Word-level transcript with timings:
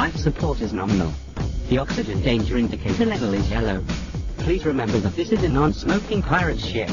Life 0.00 0.16
support 0.16 0.62
is 0.62 0.72
nominal. 0.72 1.12
The 1.68 1.76
oxygen 1.76 2.22
danger 2.22 2.56
indicator 2.56 3.04
level 3.04 3.34
is 3.34 3.50
yellow. 3.50 3.84
Please 4.38 4.64
remember 4.64 4.98
that 4.98 5.14
this 5.14 5.30
is 5.30 5.42
a 5.42 5.48
non-smoking 5.50 6.22
pirate 6.22 6.58
ship. 6.58 6.88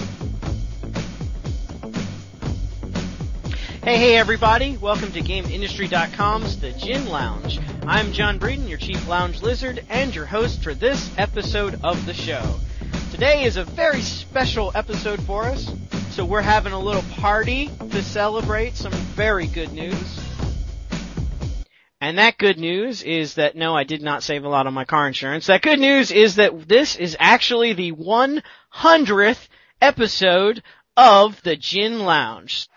Hey, 3.82 3.98
hey, 3.98 4.17
everybody! 4.17 4.75
Welcome 4.75 5.14
to 5.14 5.22
GameIndustry.com's 5.22 6.59
The 6.59 6.74
Gin 6.74 7.08
Lounge. 7.08 7.62
I'm 7.83 8.12
John 8.12 8.39
Breeden, 8.39 8.68
your 8.68 8.78
chief 8.78 9.08
lounge 9.08 9.42
lizard, 9.42 9.86
and 9.89 10.14
your 10.14 10.26
host 10.26 10.62
for 10.62 10.74
this 10.74 11.10
episode 11.18 11.80
of 11.86 12.05
the 12.05 12.14
show. 12.14 12.60
Today 13.12 13.46
is 13.46 13.55
a 13.55 13.64
very 13.64 14.02
special 14.02 14.74
episode 14.76 15.21
for 15.21 15.46
us, 15.46 15.71
so 16.10 16.26
we're 16.26 16.42
having 16.42 16.74
a 16.74 16.80
little 16.80 17.04
party 17.21 17.70
to 17.92 18.04
celebrate 18.04 18.76
some 18.76 18.92
very 18.92 19.48
good 19.48 19.71
news. 19.71 20.27
And 22.00 22.20
that 22.20 22.38
good 22.38 22.59
news 22.59 23.02
is 23.02 23.36
that 23.36 23.55
no, 23.55 23.75
I 23.75 23.84
did 23.84 24.04
not 24.04 24.21
save 24.21 24.43
a 24.43 24.50
lot 24.50 24.68
on 24.68 24.74
my 24.74 24.86
car 24.86 25.07
insurance. 25.07 25.47
That 25.47 25.64
good 25.64 25.79
news 25.79 26.11
is 26.11 26.36
that 26.36 26.68
this 26.68 26.96
is 26.96 27.18
actually 27.19 27.74
the 27.74 27.92
100th 27.92 29.47
episode 29.82 30.61
of 30.96 31.41
the 31.41 31.55
Gin 31.55 32.00
Lounge. 32.00 32.67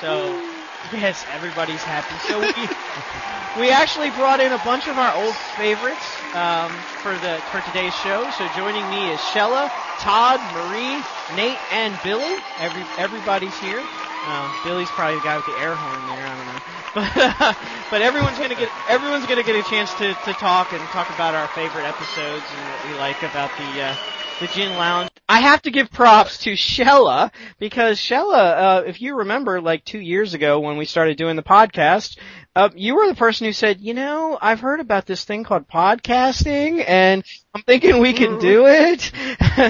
So, 0.00 0.40
yes, 0.92 1.26
everybody's 1.32 1.82
happy. 1.82 2.16
So 2.28 2.40
we, 2.40 3.62
we 3.66 3.70
actually 3.70 4.08
brought 4.10 4.40
in 4.40 4.52
a 4.52 4.64
bunch 4.64 4.88
of 4.88 4.96
our 4.96 5.14
old 5.22 5.34
favorites, 5.60 6.16
um, 6.34 6.72
for 7.04 7.12
the, 7.20 7.42
for 7.52 7.60
today's 7.68 7.94
show. 7.96 8.24
So 8.38 8.48
joining 8.56 8.88
me 8.88 9.12
is 9.12 9.20
Shella, 9.20 9.68
Todd, 9.98 10.40
Marie, 10.56 10.96
Nate, 11.36 11.60
and 11.72 11.98
Billy. 12.02 12.40
Every, 12.58 12.84
everybody's 12.96 13.56
here. 13.60 13.82
Uh, 14.24 14.48
Billy's 14.64 14.88
probably 14.90 15.16
the 15.16 15.24
guy 15.24 15.36
with 15.36 15.46
the 15.46 15.58
air 15.60 15.74
horn 15.74 16.06
there. 16.08 16.26
I 16.26 16.36
don't 16.36 16.46
know, 16.46 16.79
but 16.94 17.56
but 17.90 18.02
everyone's 18.02 18.38
gonna 18.38 18.54
get 18.54 18.72
everyone's 18.86 19.26
gonna 19.26 19.42
get 19.42 19.56
a 19.56 19.62
chance 19.62 19.94
to 19.94 20.14
to 20.14 20.34
talk 20.34 20.72
and 20.72 20.90
talk 20.90 21.10
about 21.10 21.34
our 21.34 21.48
favorite 21.48 21.86
episodes 21.86 22.52
and 22.52 22.68
what 22.68 22.82
we 22.82 22.94
like 22.94 23.22
about 23.22 23.50
the 23.56 23.80
uh, 23.82 23.96
the 24.40 24.48
Gin 24.48 24.72
Lounge. 24.72 25.10
I 25.28 25.40
have 25.40 25.62
to 25.62 25.70
give 25.70 25.90
props 25.92 26.38
to 26.38 26.52
Shella 26.54 27.30
because 27.58 27.98
Shella, 27.98 28.80
uh, 28.80 28.82
if 28.86 29.00
you 29.00 29.16
remember, 29.18 29.60
like 29.60 29.84
two 29.84 30.00
years 30.00 30.34
ago 30.34 30.60
when 30.60 30.76
we 30.76 30.84
started 30.86 31.16
doing 31.16 31.36
the 31.36 31.42
podcast, 31.42 32.18
uh, 32.56 32.68
you 32.74 32.96
were 32.96 33.06
the 33.06 33.14
person 33.14 33.46
who 33.46 33.52
said, 33.52 33.80
you 33.80 33.94
know, 33.94 34.36
I've 34.40 34.60
heard 34.60 34.80
about 34.80 35.06
this 35.06 35.24
thing 35.24 35.44
called 35.44 35.68
podcasting, 35.68 36.84
and 36.86 37.22
I'm 37.54 37.62
thinking 37.62 37.98
we 38.00 38.12
can 38.12 38.38
do 38.38 38.66
it. 38.66 39.12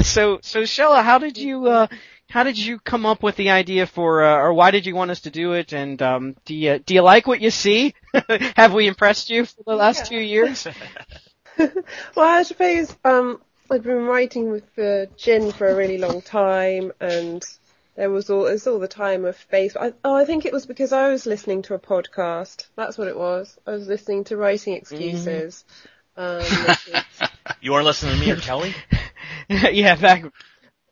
so 0.07 0.39
so 0.43 0.63
Shella, 0.63 1.03
how 1.03 1.19
did 1.19 1.37
you? 1.37 1.67
Uh, 1.67 1.87
how 2.31 2.45
did 2.45 2.57
you 2.57 2.79
come 2.79 3.05
up 3.05 3.23
with 3.23 3.37
the 3.37 3.51
idea 3.51 3.87
for, 3.87 4.23
uh, 4.25 4.37
or 4.37 4.55
why 4.55 4.71
did 4.71 4.87
you 4.87 4.95
want 4.95 5.11
us 5.11 5.21
to 5.23 5.31
do 5.31 5.53
it? 5.53 5.73
And 5.73 6.01
um, 6.01 6.37
do 6.45 6.55
you 6.55 6.79
do 6.79 6.95
you 6.95 7.03
like 7.03 7.27
what 7.27 7.41
you 7.41 7.51
see? 7.51 7.95
Have 8.57 8.73
we 8.73 8.87
impressed 8.87 9.29
you 9.31 9.45
for 9.47 9.63
the 9.67 9.75
last 9.77 9.99
Yeah. 10.11 10.19
two 10.19 10.25
years? 10.25 10.67
well, 11.59 11.69
I 12.17 12.43
suppose 12.45 12.95
um, 13.05 13.41
I'd 13.71 13.83
been 13.83 14.05
writing 14.07 14.51
with 14.51 14.79
uh, 14.79 15.07
Gin 15.17 15.53
for 15.53 15.69
a 15.69 15.75
really 15.75 15.99
long 15.99 16.23
time, 16.23 16.93
and 17.01 17.45
there 17.97 18.11
was 18.11 18.31
all 18.31 18.45
there's 18.45 18.67
all 18.67 18.79
the 18.79 18.89
time 18.89 19.25
of 19.25 19.37
space. 19.37 19.77
I, 19.77 19.93
oh, 20.05 20.15
I 20.17 20.25
think 20.25 20.47
it 20.47 20.53
was 20.53 20.65
because 20.67 20.93
I 20.93 21.09
was 21.11 21.27
listening 21.27 21.63
to 21.63 21.75
a 21.75 21.79
podcast. 21.79 22.67
That's 22.77 22.97
what 22.97 23.09
it 23.09 23.19
was. 23.19 23.59
I 23.67 23.73
was 23.73 23.89
listening 23.89 24.25
to 24.25 24.37
Writing 24.37 24.75
Excuses. 24.75 25.65
Um, 26.17 26.39
which 26.39 26.89
is- 26.89 27.29
You 27.61 27.75
are 27.75 27.83
listening 27.83 28.15
to 28.15 28.21
me 28.21 28.31
or 28.31 28.37
Kelly? 28.37 28.75
yeah, 29.49 29.97
back. 29.97 30.25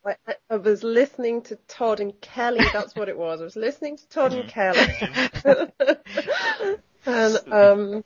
I, 0.08 0.16
I- 0.26 0.34
I 0.50 0.56
was 0.56 0.82
listening 0.82 1.42
to 1.42 1.56
Todd 1.68 2.00
and 2.00 2.18
Kelly. 2.20 2.64
That's 2.72 2.94
what 2.96 3.08
it 3.08 3.18
was. 3.18 3.40
I 3.40 3.44
was 3.44 3.56
listening 3.56 3.96
to 3.98 4.08
Todd 4.08 4.32
and 4.32 4.48
Kelly. 4.48 4.86
and 7.06 7.38
um, 7.52 8.04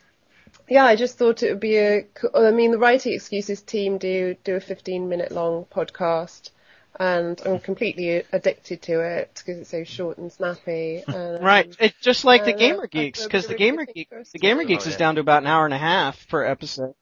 yeah, 0.69 0.85
I 0.85 0.97
just 0.97 1.19
thought 1.19 1.43
it 1.43 1.51
would 1.51 1.61
be 1.61 1.77
a. 1.77 2.03
co- 2.03 2.31
I 2.35 2.51
mean, 2.51 2.71
the 2.73 2.79
Writing 2.79 3.13
Excuses 3.15 3.63
team 3.63 3.99
do 3.99 4.37
do 4.45 4.57
a 4.57 4.61
15 4.61 5.09
minute 5.09 5.33
long 5.33 5.65
podcast, 5.67 6.51
and 6.99 7.41
I'm 7.45 7.59
completely 7.61 8.23
addicted 8.33 8.83
to 8.83 9.01
it 9.01 9.31
because 9.35 9.61
it's 9.61 9.71
so 9.71 9.85
short 9.85 10.19
and 10.19 10.33
snappy. 10.33 11.03
And, 11.07 11.37
um, 11.39 11.43
Right, 11.43 11.75
it's 11.79 12.01
just 12.01 12.25
like 12.25 12.45
the 12.45 12.55
uh, 12.55 12.59
Gamer 12.59 12.87
Geeks, 12.87 13.23
because 13.23 13.47
the 13.47 13.55
Gamer 13.55 13.87
Geeks, 13.87 14.33
the. 14.33 14.39
Gamer 14.39 14.65
Geeks 14.65 14.87
Oh, 14.87 14.91
is 14.91 14.97
down 14.97 15.15
to 15.17 15.21
about 15.21 15.43
an 15.43 15.47
hour 15.49 15.65
and 15.65 15.75
a 15.75 15.79
half 15.79 16.27
per 16.29 16.45
episode. 16.45 16.95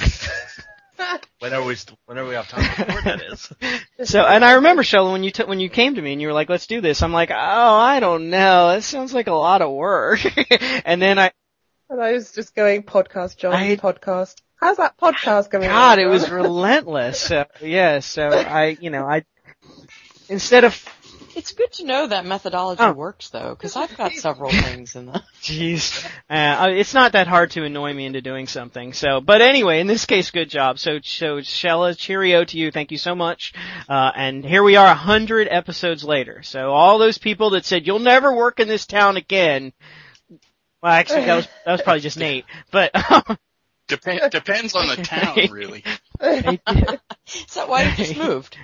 When 1.38 1.52
are 1.54 1.64
we? 1.64 1.76
When 2.06 2.18
are 2.18 2.26
we 2.26 2.34
have 2.34 2.48
time 2.48 2.62
to 2.76 2.84
record? 2.84 3.04
That 3.04 3.22
is. 3.22 4.10
So, 4.10 4.22
and 4.24 4.44
I 4.44 4.52
remember 4.52 4.82
Shella 4.82 5.12
when 5.12 5.24
you 5.24 5.30
t- 5.30 5.44
when 5.44 5.60
you 5.60 5.68
came 5.70 5.94
to 5.94 6.02
me 6.02 6.12
and 6.12 6.20
you 6.20 6.28
were 6.28 6.32
like, 6.34 6.48
"Let's 6.48 6.66
do 6.66 6.80
this." 6.80 7.02
I'm 7.02 7.12
like, 7.12 7.30
"Oh, 7.30 7.34
I 7.36 8.00
don't 8.00 8.30
know. 8.30 8.68
That 8.68 8.82
sounds 8.82 9.14
like 9.14 9.26
a 9.26 9.32
lot 9.34 9.62
of 9.62 9.70
work." 9.72 10.20
and 10.84 11.00
then 11.00 11.18
I, 11.18 11.32
And 11.88 12.00
I 12.00 12.12
was 12.12 12.32
just 12.32 12.54
going 12.54 12.82
podcast, 12.82 13.36
John, 13.36 13.54
I- 13.54 13.76
podcast. 13.76 14.36
How's 14.56 14.76
that 14.76 14.98
podcast 14.98 15.48
going? 15.50 15.64
God, 15.68 15.98
on, 15.98 16.04
it 16.04 16.08
was 16.08 16.28
relentless. 16.30 17.18
So, 17.18 17.46
yeah, 17.62 18.00
so 18.00 18.28
I, 18.28 18.76
you 18.78 18.90
know, 18.90 19.06
I 19.06 19.24
instead 20.28 20.64
of 20.64 20.74
It's 21.36 21.52
good 21.52 21.70
to 21.74 21.84
know 21.84 22.06
that 22.08 22.26
methodology 22.26 22.82
Oh. 22.82 22.92
works 22.92 23.30
though, 23.30 23.50
because 23.54 23.76
I've 23.76 23.96
got 23.96 24.12
several 24.12 24.50
things 24.50 24.96
in 24.96 25.06
the. 25.06 25.22
Jeez. 25.42 26.04
Uh, 26.28 26.68
it's 26.70 26.92
not 26.92 27.12
that 27.12 27.26
hard 27.28 27.52
to 27.52 27.64
annoy 27.64 27.92
me 27.94 28.06
into 28.06 28.20
doing 28.20 28.46
something. 28.46 28.92
So, 28.92 29.20
but 29.20 29.40
anyway, 29.40 29.80
in 29.80 29.86
this 29.86 30.06
case, 30.06 30.30
good 30.30 30.50
job. 30.50 30.78
So, 30.78 30.98
so 31.02 31.38
Shella, 31.38 31.96
cheerio 31.96 32.44
to 32.44 32.58
you. 32.58 32.70
Thank 32.70 32.90
you 32.90 32.98
so 32.98 33.14
much. 33.14 33.52
Uh, 33.88 34.10
and 34.14 34.44
here 34.44 34.62
we 34.62 34.76
are 34.76 34.86
a 34.86 34.94
hundred 34.94 35.46
episodes 35.50 36.02
later. 36.04 36.42
So 36.42 36.70
all 36.72 36.98
those 36.98 37.18
people 37.18 37.50
that 37.50 37.64
said, 37.64 37.86
you'll 37.86 37.98
never 38.00 38.34
work 38.34 38.58
in 38.60 38.66
this 38.68 38.86
town 38.86 39.16
again. 39.16 39.72
Well, 40.82 40.92
actually, 40.92 41.26
that 41.26 41.36
was, 41.36 41.48
that 41.66 41.72
was 41.72 41.82
probably 41.82 42.00
just 42.00 42.16
Nate. 42.18 42.44
But, 42.72 42.92
Dep- 43.86 44.30
depends 44.30 44.74
on 44.74 44.88
the 44.88 44.96
town, 44.96 45.36
really. 45.50 45.84
Is 46.20 47.54
that 47.54 47.68
why 47.68 47.82
you 47.84 47.96
just 47.96 48.16
moved? 48.16 48.56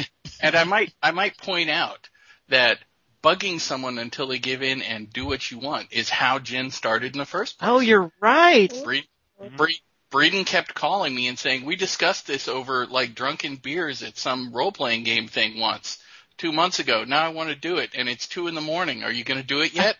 And 0.38 0.54
I 0.54 0.64
might, 0.64 0.92
I 1.02 1.12
might 1.12 1.38
point 1.38 1.70
out 1.70 2.10
that 2.48 2.78
bugging 3.22 3.58
someone 3.58 3.98
until 3.98 4.26
they 4.26 4.38
give 4.38 4.62
in 4.62 4.82
and 4.82 5.10
do 5.10 5.24
what 5.24 5.50
you 5.50 5.58
want 5.58 5.92
is 5.92 6.10
how 6.10 6.38
Gin 6.38 6.70
started 6.70 7.14
in 7.14 7.18
the 7.18 7.24
first 7.24 7.58
place. 7.58 7.68
oh, 7.68 7.80
you're 7.80 8.12
right. 8.20 8.72
Breed, 8.84 9.06
mm-hmm. 9.42 9.56
Breed, 9.56 9.78
Breeden 10.10 10.46
kept 10.46 10.74
calling 10.74 11.14
me 11.14 11.26
and 11.26 11.38
saying, 11.38 11.64
we 11.64 11.74
discussed 11.74 12.26
this 12.26 12.48
over 12.48 12.86
like 12.86 13.14
drunken 13.14 13.56
beers 13.56 14.02
at 14.02 14.18
some 14.18 14.52
role-playing 14.52 15.04
game 15.04 15.26
thing 15.26 15.58
once, 15.58 15.98
two 16.36 16.52
months 16.52 16.78
ago. 16.78 17.04
Now 17.04 17.24
I 17.24 17.30
want 17.30 17.48
to 17.48 17.56
do 17.56 17.78
it 17.78 17.90
and 17.94 18.08
it's 18.08 18.28
two 18.28 18.46
in 18.46 18.54
the 18.54 18.60
morning. 18.60 19.02
Are 19.02 19.12
you 19.12 19.24
going 19.24 19.40
to 19.40 19.46
do 19.46 19.62
it 19.62 19.74
yet? 19.74 19.96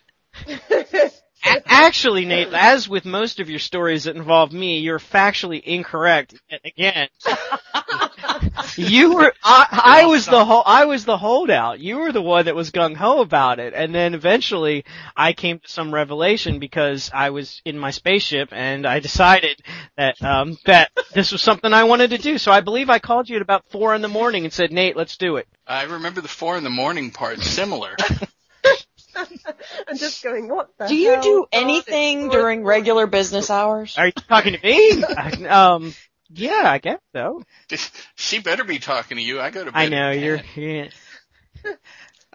A- 1.44 1.62
Actually, 1.66 2.24
Nate, 2.24 2.52
as 2.52 2.88
with 2.88 3.04
most 3.04 3.40
of 3.40 3.48
your 3.50 3.58
stories 3.58 4.04
that 4.04 4.16
involve 4.16 4.52
me, 4.52 4.78
you're 4.78 4.98
factually 4.98 5.62
incorrect 5.62 6.34
yet 6.50 6.60
again. 6.64 7.08
you 8.76 9.14
were, 9.14 9.32
I, 9.42 10.00
I 10.02 10.06
was 10.06 10.26
the 10.26 10.44
whole, 10.44 10.62
I 10.66 10.86
was 10.86 11.04
the 11.04 11.16
holdout. 11.16 11.78
You 11.78 11.98
were 11.98 12.12
the 12.12 12.22
one 12.22 12.46
that 12.46 12.54
was 12.54 12.70
gung 12.70 12.96
ho 12.96 13.20
about 13.20 13.58
it, 13.60 13.74
and 13.74 13.94
then 13.94 14.14
eventually 14.14 14.84
I 15.16 15.32
came 15.32 15.58
to 15.60 15.68
some 15.68 15.92
revelation 15.92 16.58
because 16.58 17.10
I 17.14 17.30
was 17.30 17.60
in 17.64 17.78
my 17.78 17.90
spaceship 17.90 18.48
and 18.52 18.86
I 18.86 19.00
decided 19.00 19.60
that 19.96 20.20
um 20.22 20.56
that 20.64 20.90
this 21.14 21.32
was 21.32 21.42
something 21.42 21.72
I 21.72 21.84
wanted 21.84 22.10
to 22.10 22.18
do. 22.18 22.38
So 22.38 22.50
I 22.50 22.60
believe 22.60 22.90
I 22.90 22.98
called 22.98 23.28
you 23.28 23.36
at 23.36 23.42
about 23.42 23.68
four 23.70 23.94
in 23.94 24.02
the 24.02 24.08
morning 24.08 24.44
and 24.44 24.52
said, 24.52 24.72
Nate, 24.72 24.96
let's 24.96 25.16
do 25.16 25.36
it. 25.36 25.46
I 25.66 25.84
remember 25.84 26.20
the 26.20 26.28
four 26.28 26.56
in 26.56 26.64
the 26.64 26.70
morning 26.70 27.10
part 27.10 27.40
similar. 27.40 27.96
and 29.88 29.98
just 29.98 30.22
going, 30.22 30.48
what 30.48 30.70
the 30.78 30.86
Do 30.86 30.96
you 30.96 31.12
hell, 31.12 31.22
do 31.22 31.46
anything 31.52 32.26
it's 32.26 32.34
during 32.34 32.64
regular 32.64 33.06
business 33.06 33.50
hours? 33.50 33.96
Are 33.98 34.06
you 34.06 34.12
talking 34.12 34.54
to 34.54 34.62
me? 34.62 35.02
um, 35.46 35.94
yeah, 36.30 36.62
I 36.64 36.78
guess 36.78 37.00
so. 37.14 37.42
she 38.16 38.40
better 38.40 38.64
be 38.64 38.78
talking 38.78 39.16
to 39.16 39.22
you. 39.22 39.40
I 39.40 39.50
go 39.50 39.64
to 39.64 39.72
bed. 39.72 39.78
I 39.78 39.88
know 39.88 40.10
at 40.10 40.18
you're. 40.18 40.38
10. 40.38 40.46
Yeah. 40.56 40.88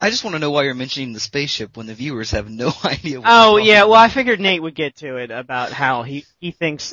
I 0.03 0.09
just 0.09 0.23
want 0.23 0.33
to 0.33 0.39
know 0.39 0.49
why 0.49 0.63
you're 0.63 0.73
mentioning 0.73 1.13
the 1.13 1.19
spaceship 1.19 1.77
when 1.77 1.85
the 1.85 1.93
viewers 1.93 2.31
have 2.31 2.49
no 2.49 2.71
idea. 2.83 3.21
What 3.21 3.29
Oh 3.29 3.57
you're 3.57 3.67
yeah, 3.67 3.83
well 3.83 3.93
I 3.93 4.05
about. 4.05 4.13
figured 4.15 4.39
Nate 4.39 4.61
would 4.61 4.73
get 4.73 4.95
to 4.97 5.17
it 5.17 5.29
about 5.29 5.71
how 5.71 6.01
he 6.01 6.25
he 6.39 6.49
thinks. 6.51 6.91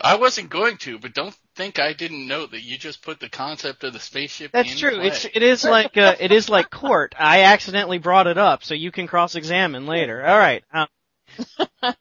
I 0.00 0.16
wasn't 0.16 0.50
going 0.50 0.76
to, 0.78 0.98
but 0.98 1.14
don't 1.14 1.36
think 1.54 1.78
I 1.78 1.92
didn't 1.92 2.26
know 2.26 2.46
that 2.46 2.62
you 2.62 2.78
just 2.78 3.02
put 3.02 3.20
the 3.20 3.28
concept 3.28 3.84
of 3.84 3.92
the 3.92 4.00
spaceship 4.00 4.52
That's 4.52 4.72
in 4.72 4.78
true. 4.78 4.96
play. 4.96 5.08
It's 5.08 5.24
it 5.24 5.42
is 5.42 5.64
like 5.64 5.96
uh, 5.96 6.16
it 6.18 6.32
is 6.32 6.48
like 6.48 6.70
court. 6.70 7.14
I 7.18 7.42
accidentally 7.42 7.98
brought 7.98 8.26
it 8.26 8.38
up, 8.38 8.64
so 8.64 8.74
you 8.74 8.90
can 8.90 9.06
cross-examine 9.06 9.86
later. 9.86 10.24
All 10.24 10.38
right. 10.38 10.64
Um, 10.72 10.88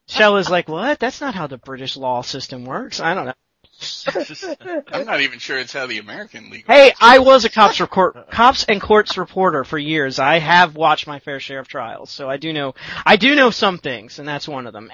Shella's 0.08 0.50
like, 0.50 0.68
what? 0.68 1.00
That's 1.00 1.22
not 1.22 1.36
how 1.36 1.48
the 1.48 1.58
British 1.58 1.96
law 1.98 2.22
system 2.22 2.66
works. 2.66 3.00
I 3.00 3.14
don't 3.14 3.26
know. 3.26 3.34
I'm 4.92 5.06
not 5.06 5.22
even 5.22 5.40
sure 5.40 5.58
it's 5.58 5.74
how 5.74 5.88
the 5.88 5.98
American 5.98 6.50
legal. 6.52 6.74
Hey, 6.74 6.94
I 7.00 7.20
was 7.20 7.46
a 7.46 7.50
cops 7.50 7.80
report, 7.80 8.30
cops 8.30 8.64
and 8.66 8.80
courts 8.80 9.18
reporter 9.18 9.64
for 9.64 9.78
years. 9.78 10.20
I 10.20 10.40
have 10.40 10.76
watched 10.76 11.08
my 11.08 11.20
fair 11.20 11.40
share 11.40 11.60
of 11.60 11.68
trials, 11.68 12.12
so 12.12 12.30
I 12.30 12.38
do 12.38 12.54
know 12.54 12.76
I 13.06 13.16
do 13.16 13.34
know 13.34 13.50
some 13.50 13.80
things, 13.80 14.20
and 14.20 14.28
that's 14.28 14.48
one 14.48 14.68
of 14.68 14.74
them. 14.74 14.92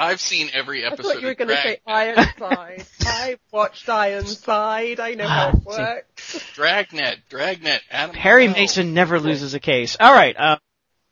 I've 0.00 0.20
seen 0.20 0.48
every 0.54 0.82
episode. 0.82 0.92
I 0.92 0.92
episode. 0.94 1.12
thought 1.12 1.20
you 1.20 1.26
were 1.28 1.34
going 1.34 1.48
to 1.48 1.62
say 1.62 1.80
Ironside. 1.86 2.86
I 3.02 3.36
watched 3.52 3.86
Ironside. 3.88 4.98
I 4.98 5.12
know 5.14 5.28
how 5.28 5.50
it 5.50 5.62
works. 5.64 6.52
Dragnet, 6.54 7.18
Dragnet, 7.28 7.82
Adam. 7.90 8.16
Perry 8.16 8.46
Bell. 8.46 8.56
Mason 8.56 8.94
never 8.94 9.20
loses 9.20 9.52
a 9.52 9.60
case. 9.60 9.98
All 10.00 10.12
right. 10.12 10.34
Uh, 10.38 10.56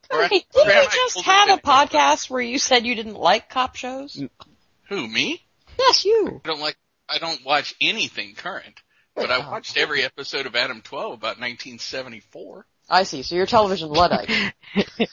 Graham- 0.08 0.30
Hey, 0.30 0.44
Graham, 0.54 0.66
didn't 0.68 0.78
I 0.78 0.82
you 0.84 0.88
just 0.90 1.14
told 1.16 1.26
have 1.26 1.58
a 1.58 1.60
podcast 1.62 2.30
where 2.30 2.40
you 2.40 2.58
said 2.58 2.86
you 2.86 2.94
didn't 2.94 3.16
like 3.16 3.50
cop 3.50 3.76
shows? 3.76 4.22
Who 4.88 5.06
me? 5.06 5.44
Yes, 5.78 6.06
you. 6.06 6.40
I 6.42 6.48
don't 6.48 6.60
like. 6.60 6.76
I 7.10 7.18
don't 7.18 7.44
watch 7.44 7.74
anything 7.80 8.34
current, 8.36 8.80
but 9.14 9.30
I 9.30 9.38
watched 9.38 9.76
every 9.76 10.02
episode 10.02 10.46
of 10.46 10.56
Adam 10.56 10.80
12 10.80 11.12
about 11.12 11.38
1974. 11.38 12.66
I 12.88 13.02
see. 13.02 13.22
So 13.22 13.34
you're 13.34 13.44
a 13.44 13.48
television 13.48 13.88
luddite. 13.90 14.30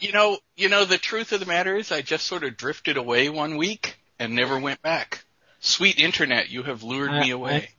You 0.00 0.10
know, 0.10 0.38
you 0.56 0.68
know, 0.68 0.84
the 0.84 0.98
truth 0.98 1.30
of 1.30 1.38
the 1.38 1.46
matter 1.46 1.76
is, 1.76 1.92
I 1.92 2.02
just 2.02 2.26
sort 2.26 2.42
of 2.42 2.56
drifted 2.56 2.96
away 2.96 3.28
one 3.28 3.56
week 3.56 3.98
and 4.18 4.34
never 4.34 4.58
went 4.58 4.82
back. 4.82 5.24
Sweet 5.60 6.00
internet, 6.00 6.50
you 6.50 6.64
have 6.64 6.82
lured 6.82 7.12
me 7.12 7.30
I- 7.30 7.34
away. 7.34 7.70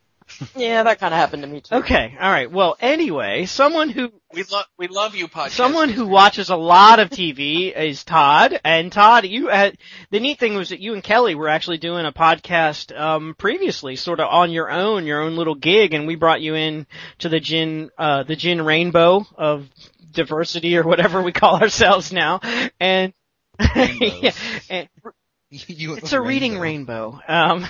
Yeah, 0.56 0.82
that 0.82 0.98
kind 0.98 1.12
of 1.12 1.18
happened 1.18 1.42
to 1.42 1.48
me 1.48 1.60
too. 1.60 1.76
Okay, 1.76 2.16
all 2.20 2.30
right. 2.30 2.50
Well, 2.50 2.76
anyway, 2.80 3.46
someone 3.46 3.88
who 3.88 4.12
We 4.32 4.42
love, 4.50 4.66
we 4.78 4.88
love 4.88 5.14
you, 5.14 5.28
podcast. 5.28 5.50
someone 5.50 5.88
who 5.90 6.06
watches 6.06 6.50
a 6.50 6.56
lot 6.56 6.98
of 6.98 7.10
TV 7.10 7.74
is 7.76 8.04
Todd. 8.04 8.58
And 8.64 8.90
Todd, 8.90 9.26
you 9.26 9.48
had 9.48 9.76
the 10.10 10.20
neat 10.20 10.38
thing 10.38 10.54
was 10.54 10.70
that 10.70 10.80
you 10.80 10.94
and 10.94 11.02
Kelly 11.02 11.34
were 11.34 11.48
actually 11.48 11.78
doing 11.78 12.06
a 12.06 12.12
podcast 12.12 12.98
um, 12.98 13.34
previously, 13.38 13.96
sort 13.96 14.20
of 14.20 14.28
on 14.28 14.50
your 14.50 14.70
own, 14.70 15.06
your 15.06 15.20
own 15.20 15.36
little 15.36 15.54
gig, 15.54 15.94
and 15.94 16.06
we 16.06 16.16
brought 16.16 16.40
you 16.40 16.54
in 16.54 16.86
to 17.18 17.28
the 17.28 17.40
gin 17.40 17.90
uh, 17.98 18.22
the 18.24 18.36
gin 18.36 18.62
rainbow 18.62 19.26
of 19.36 19.68
diversity 20.10 20.76
or 20.76 20.84
whatever 20.84 21.22
we 21.22 21.32
call 21.32 21.60
ourselves 21.60 22.12
now, 22.12 22.40
and. 22.80 23.12
yeah, 23.76 24.32
and 24.68 24.88
You 25.68 25.94
it's 25.94 26.12
a 26.12 26.20
reading 26.20 26.58
rainbow. 26.58 27.20
Um, 27.28 27.64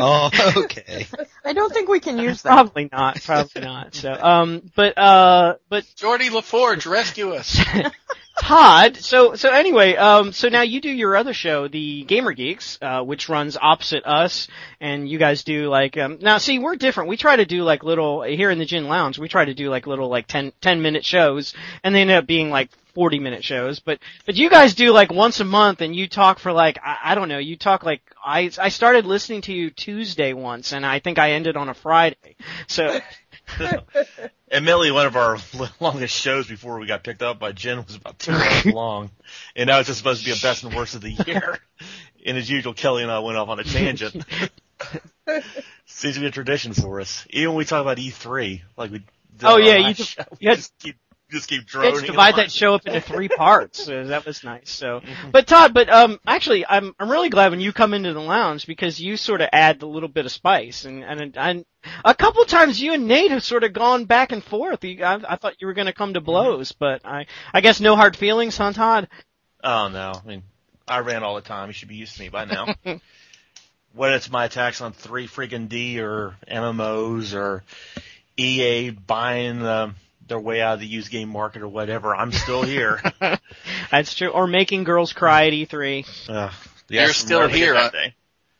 Oh, 0.00 0.30
okay. 0.56 1.06
I 1.44 1.52
don't 1.52 1.72
think 1.72 1.88
we 1.88 2.00
can 2.00 2.18
use 2.18 2.42
that. 2.42 2.50
probably 2.50 2.88
not, 2.90 3.22
probably 3.22 3.62
not. 3.62 3.94
So, 3.94 4.12
um, 4.12 4.70
but, 4.74 4.96
uh, 4.96 5.56
but 5.68 5.84
Geordi 5.96 6.30
La 6.30 6.40
Forge, 6.40 6.86
rescue 6.86 7.32
us. 7.32 7.60
Todd, 8.40 8.96
so, 8.96 9.34
so 9.34 9.50
anyway, 9.50 9.94
um, 9.94 10.32
so 10.32 10.48
now 10.48 10.62
you 10.62 10.80
do 10.80 10.88
your 10.88 11.16
other 11.16 11.34
show, 11.34 11.68
the 11.68 12.04
Gamer 12.04 12.32
Geeks, 12.32 12.78
uh, 12.80 13.02
which 13.02 13.28
runs 13.28 13.58
opposite 13.60 14.06
us, 14.06 14.48
and 14.80 15.08
you 15.08 15.18
guys 15.18 15.44
do 15.44 15.68
like, 15.68 15.98
um, 15.98 16.18
now 16.20 16.38
see, 16.38 16.58
we're 16.58 16.76
different. 16.76 17.10
We 17.10 17.18
try 17.18 17.36
to 17.36 17.44
do 17.44 17.62
like 17.62 17.84
little, 17.84 18.22
here 18.22 18.50
in 18.50 18.58
the 18.58 18.64
Gin 18.64 18.88
Lounge, 18.88 19.18
we 19.18 19.28
try 19.28 19.44
to 19.44 19.54
do 19.54 19.68
like 19.68 19.86
little 19.86 20.08
like 20.08 20.26
10, 20.28 20.52
10 20.62 20.80
minute 20.80 21.04
shows, 21.04 21.52
and 21.84 21.94
they 21.94 22.00
end 22.00 22.10
up 22.10 22.26
being 22.26 22.48
like 22.48 22.70
40 22.94 23.18
minute 23.18 23.44
shows, 23.44 23.80
but, 23.80 23.98
but 24.24 24.34
you 24.36 24.48
guys 24.48 24.74
do 24.74 24.92
like 24.92 25.12
once 25.12 25.40
a 25.40 25.44
month 25.44 25.80
and 25.80 25.94
you 25.94 26.08
talk 26.08 26.38
for 26.38 26.52
like, 26.52 26.78
I, 26.82 26.98
I 27.04 27.14
don't 27.14 27.28
know, 27.28 27.38
you 27.38 27.56
talk 27.56 27.84
like, 27.84 28.02
I, 28.24 28.50
I 28.58 28.70
started 28.70 29.04
listening 29.04 29.42
to 29.42 29.52
you 29.52 29.70
Tuesday 29.82 30.32
once 30.32 30.72
and 30.72 30.86
I 30.86 31.00
think 31.00 31.18
I 31.18 31.32
ended 31.32 31.56
on 31.56 31.68
a 31.68 31.74
Friday. 31.74 32.36
So, 32.68 33.00
and 33.58 33.82
Admittedly, 34.50 34.92
one 34.92 35.06
of 35.06 35.16
our 35.16 35.38
longest 35.80 36.14
shows 36.14 36.46
before 36.46 36.78
we 36.78 36.86
got 36.86 37.02
picked 37.02 37.22
up 37.22 37.38
by 37.40 37.50
Gin 37.52 37.84
was 37.84 37.96
about 37.96 38.18
two 38.18 38.30
hours 38.32 38.66
long, 38.66 39.10
and 39.56 39.66
now 39.66 39.80
it's 39.80 39.88
just 39.88 39.98
supposed 39.98 40.20
to 40.20 40.26
be 40.26 40.32
a 40.32 40.40
best 40.40 40.62
and 40.62 40.72
worst 40.74 40.94
of 40.94 41.00
the 41.00 41.10
year. 41.10 41.58
And 42.24 42.38
as 42.38 42.48
usual, 42.48 42.74
Kelly 42.74 43.02
and 43.02 43.10
I 43.10 43.18
went 43.18 43.36
off 43.38 43.48
on 43.48 43.58
a 43.58 43.64
tangent. 43.64 44.24
Seems 45.86 46.14
to 46.14 46.20
be 46.20 46.26
a 46.26 46.30
tradition 46.30 46.72
for 46.74 47.00
us. 47.00 47.26
Even 47.30 47.50
when 47.50 47.58
we 47.58 47.64
talk 47.64 47.80
about 47.82 47.96
E3, 47.98 48.60
like 48.76 48.90
we. 48.92 48.98
Did 48.98 49.08
Oh, 49.44 49.56
yeah, 49.56 49.88
you 49.88 49.94
just- 49.94 50.10
show, 50.10 50.24
we 50.30 50.36
you 50.40 50.50
had- 50.50 50.94
just 51.32 51.48
keep 51.48 51.66
just 51.66 51.72
keep 51.72 51.82
Let's 51.82 51.92
droning. 51.98 52.10
divide 52.10 52.36
that 52.36 52.52
show 52.52 52.74
up 52.74 52.86
into 52.86 53.00
three 53.00 53.28
parts. 53.36 53.84
So 53.84 54.04
that 54.04 54.24
was 54.24 54.44
nice. 54.44 54.70
So, 54.70 55.00
but 55.32 55.46
Todd, 55.46 55.74
but 55.74 55.88
um, 55.88 56.20
actually, 56.26 56.64
I'm 56.66 56.94
I'm 56.98 57.10
really 57.10 57.30
glad 57.30 57.50
when 57.50 57.60
you 57.60 57.72
come 57.72 57.94
into 57.94 58.12
the 58.12 58.20
lounge 58.20 58.66
because 58.66 59.00
you 59.00 59.16
sort 59.16 59.40
of 59.40 59.48
add 59.52 59.80
the 59.80 59.86
little 59.86 60.08
bit 60.08 60.26
of 60.26 60.32
spice, 60.32 60.84
and 60.84 61.02
and 61.02 61.36
and 61.36 61.64
a 62.04 62.14
couple 62.14 62.44
times 62.44 62.80
you 62.80 62.92
and 62.92 63.08
Nate 63.08 63.30
have 63.30 63.42
sort 63.42 63.64
of 63.64 63.72
gone 63.72 64.04
back 64.04 64.32
and 64.32 64.44
forth. 64.44 64.84
You, 64.84 65.02
I, 65.04 65.20
I 65.28 65.36
thought 65.36 65.60
you 65.60 65.66
were 65.66 65.74
going 65.74 65.86
to 65.86 65.92
come 65.92 66.14
to 66.14 66.20
blows, 66.20 66.72
but 66.72 67.04
I 67.04 67.26
I 67.52 67.60
guess 67.60 67.80
no 67.80 67.96
hard 67.96 68.16
feelings, 68.16 68.56
huh, 68.56 68.72
Todd? 68.72 69.08
Oh 69.64 69.88
no, 69.88 70.12
I 70.14 70.26
mean, 70.26 70.42
I 70.86 71.00
ran 71.00 71.22
all 71.22 71.34
the 71.34 71.40
time. 71.40 71.68
You 71.68 71.72
should 71.72 71.88
be 71.88 71.96
used 71.96 72.16
to 72.16 72.22
me 72.22 72.28
by 72.28 72.44
now. 72.44 72.74
Whether 73.94 74.16
it's 74.16 74.30
my 74.30 74.46
attacks 74.46 74.80
on 74.80 74.92
three 74.92 75.26
freaking 75.26 75.68
D 75.68 76.00
or 76.00 76.34
MMOs 76.50 77.34
or 77.34 77.62
EA 78.38 78.90
buying 78.90 79.62
um, 79.66 79.96
their 80.28 80.40
way 80.40 80.60
out 80.60 80.74
of 80.74 80.80
the 80.80 80.86
used 80.86 81.10
game 81.10 81.28
market 81.28 81.62
or 81.62 81.68
whatever, 81.68 82.14
I'm 82.14 82.32
still 82.32 82.62
here. 82.62 83.02
That's 83.90 84.14
true. 84.14 84.28
Or 84.28 84.46
making 84.46 84.84
girls 84.84 85.12
cry 85.12 85.46
at 85.48 85.52
E 85.52 85.66
E3. 85.66 86.28
uh, 86.28 86.50
You're 86.88 87.08
still 87.12 87.48
here, 87.48 87.74
uh, 87.74 87.90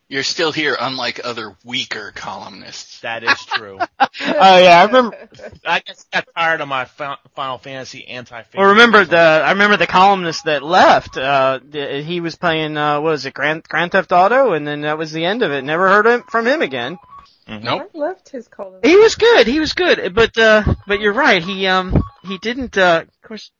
You're 0.09 0.23
still 0.23 0.53
here, 0.53 0.76
unlike 0.79 1.20
other 1.25 1.56
weaker 1.64 2.12
columnists. 2.14 3.00
that 3.00 3.23
is 3.25 3.38
true. 3.47 3.79
Oh 4.20 4.59
yeah, 4.59 4.81
I 4.82 4.85
remember. 4.85 5.17
I 5.64 5.81
just 5.81 6.11
got 6.11 6.29
tired 6.37 6.61
of 6.61 6.69
my 6.69 6.85
Final 6.85 7.56
Fantasy 7.59 8.06
anti. 8.06 8.43
Well, 8.55 8.69
remember 8.70 9.05
the 9.06 9.17
I 9.17 9.53
remember 9.53 9.79
the 9.79 9.87
columnist 9.87 10.44
that 10.44 10.62
left. 10.62 11.17
Uh, 11.17 11.61
he 11.73 12.20
was 12.20 12.37
playing 12.37 12.76
uh, 12.76 13.00
what 13.00 13.11
was 13.12 13.25
it, 13.26 13.32
Grand 13.32 13.62
Grand 13.65 13.93
Theft 13.93 14.12
Auto, 14.12 14.53
and 14.53 14.67
then 14.67 14.82
that 14.82 14.99
was 14.99 15.12
the 15.12 15.25
end 15.25 15.43
of 15.43 15.50
it. 15.50 15.62
Never 15.65 15.88
heard 15.88 16.25
from 16.29 16.47
him 16.47 16.61
again. 16.61 16.99
Nope. 17.49 17.91
I 17.94 17.99
loved 17.99 18.29
his 18.29 18.49
column. 18.49 18.81
He 18.83 18.97
was 18.97 19.17
good. 19.17 19.47
He 19.47 19.61
was 19.61 19.73
good. 19.73 20.15
But 20.15 20.37
uh, 20.39 20.75
but 20.87 21.00
you're 21.00 21.12
right. 21.12 21.43
He 21.43 21.67
um 21.67 22.03
he 22.25 22.39
didn't. 22.39 22.77
Uh, 22.79 23.05
of 23.06 23.29
course. 23.29 23.50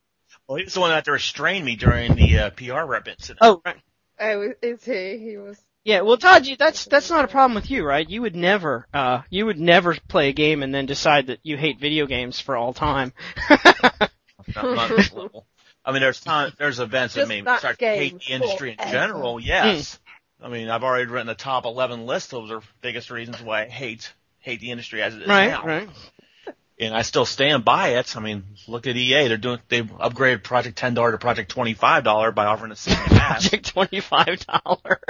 Well, 0.47 0.59
he 0.59 0.65
was 0.65 0.75
the 0.75 0.81
one 0.81 0.91
that 0.91 1.07
restrained 1.07 1.65
me 1.65 1.77
during 1.77 2.15
the 2.15 2.39
uh, 2.39 2.51
PR 2.51 2.85
rep 2.85 3.09
incident. 3.09 3.39
Oh 3.43 3.61
right. 3.65 3.77
I 4.19 4.37
was, 4.37 4.53
is 4.63 4.85
he? 4.85 5.19
He 5.19 5.37
was. 5.37 5.61
Yeah. 5.85 6.03
Well, 6.03 6.17
Todd, 6.17 6.47
you, 6.47 6.57
that's 6.57 6.85
that's 6.85 7.11
not 7.11 7.25
a 7.25 7.29
problem 7.29 7.55
with 7.55 7.71
you, 7.71 7.85
right? 7.85 8.09
You 8.09 8.23
would 8.23 8.37
never 8.37 8.87
uh 8.95 9.23
you 9.31 9.47
would 9.47 9.59
never 9.59 9.97
play 10.09 10.29
a 10.29 10.33
game 10.33 10.63
and 10.63 10.75
then 10.75 10.87
decide 10.87 11.27
that 11.27 11.41
you 11.43 11.57
hate 11.57 11.81
video 11.81 12.07
games 12.07 12.39
for 12.39 12.57
all 12.57 12.73
time. 12.73 13.13
not, 13.51 14.11
not 14.57 14.91
level. 14.91 15.47
I 15.85 15.91
mean, 15.91 16.01
there's 16.01 16.21
time, 16.21 16.53
there's 16.59 16.79
events 16.79 17.15
that 17.15 17.23
Just 17.23 17.29
made 17.29 17.41
me 17.41 17.45
that 17.47 17.59
start 17.59 17.79
to 17.79 17.85
hate 17.87 18.21
the 18.21 18.33
industry 18.33 18.77
in 18.79 18.91
general. 18.91 19.41
Yes. 19.41 19.99
I 20.43 20.49
mean, 20.49 20.69
I've 20.69 20.85
already 20.85 21.07
written 21.07 21.29
a 21.29 21.35
top 21.35 21.65
11 21.65 22.07
list. 22.07 22.31
Those 22.31 22.51
are 22.51 22.63
biggest 22.81 23.11
reasons 23.11 23.41
why 23.43 23.63
I 23.63 23.69
hate 23.69 24.13
hate 24.41 24.61
the 24.61 24.71
industry 24.73 25.03
as 25.03 25.15
it 25.15 25.23
is 25.23 25.29
right. 25.29 25.49
now. 25.49 25.63
Right. 25.65 25.87
right. 25.87 26.55
And 26.81 26.95
I 26.95 27.03
still 27.03 27.27
stand 27.27 27.65
by 27.65 27.91
it. 27.99 28.17
I 28.17 28.21
mean, 28.21 28.43
look 28.67 28.89
at 28.89 28.97
EA. 28.97 29.29
They're 29.29 29.37
doing 29.37 29.61
they 29.69 29.83
upgraded 29.83 30.43
Project 30.43 30.77
ten 30.77 30.95
dollar 30.95 31.13
to 31.13 31.19
Project 31.19 31.51
twenty 31.51 31.75
five 31.75 32.03
dollar 32.03 32.33
by 32.33 32.47
offering 32.47 32.73
a 32.73 32.77
six 32.77 32.97
and 32.97 33.13
a 33.13 33.19
half. 33.21 33.41
Project 33.41 33.69
twenty 33.69 34.01
five 34.01 34.45
dollar. 34.47 35.01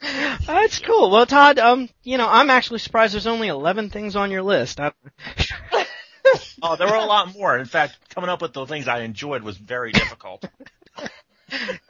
That's 0.46 0.78
cool. 0.78 1.10
Well, 1.10 1.26
Todd, 1.26 1.58
um, 1.58 1.90
you 2.02 2.16
know, 2.16 2.26
I'm 2.28 2.48
actually 2.48 2.78
surprised 2.78 3.12
there's 3.12 3.26
only 3.26 3.48
eleven 3.48 3.90
things 3.90 4.16
on 4.16 4.30
your 4.30 4.42
list. 4.42 4.80
I, 4.80 4.92
Oh, 6.62 6.76
there 6.76 6.86
were 6.86 6.94
a 6.94 7.04
lot 7.04 7.34
more. 7.34 7.56
In 7.58 7.64
fact, 7.66 7.96
coming 8.10 8.30
up 8.30 8.42
with 8.42 8.52
the 8.52 8.66
things 8.66 8.88
I 8.88 9.00
enjoyed 9.00 9.42
was 9.42 9.56
very 9.56 9.92
difficult. 9.92 10.44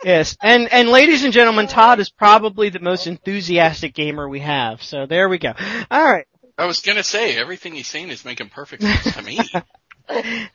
yes, 0.04 0.36
and 0.42 0.72
and 0.72 0.88
ladies 0.88 1.24
and 1.24 1.32
gentlemen, 1.32 1.66
Todd 1.66 2.00
is 2.00 2.10
probably 2.10 2.70
the 2.70 2.80
most 2.80 3.06
enthusiastic 3.06 3.94
gamer 3.94 4.28
we 4.28 4.40
have. 4.40 4.82
So 4.82 5.06
there 5.06 5.28
we 5.28 5.38
go. 5.38 5.52
All 5.90 6.04
right. 6.04 6.26
I 6.58 6.66
was 6.66 6.80
gonna 6.80 7.02
say, 7.02 7.36
everything 7.36 7.74
he's 7.74 7.88
saying 7.88 8.10
is 8.10 8.24
making 8.24 8.50
perfect 8.50 8.82
sense 8.82 9.14
to 9.16 9.22
me. 9.22 9.40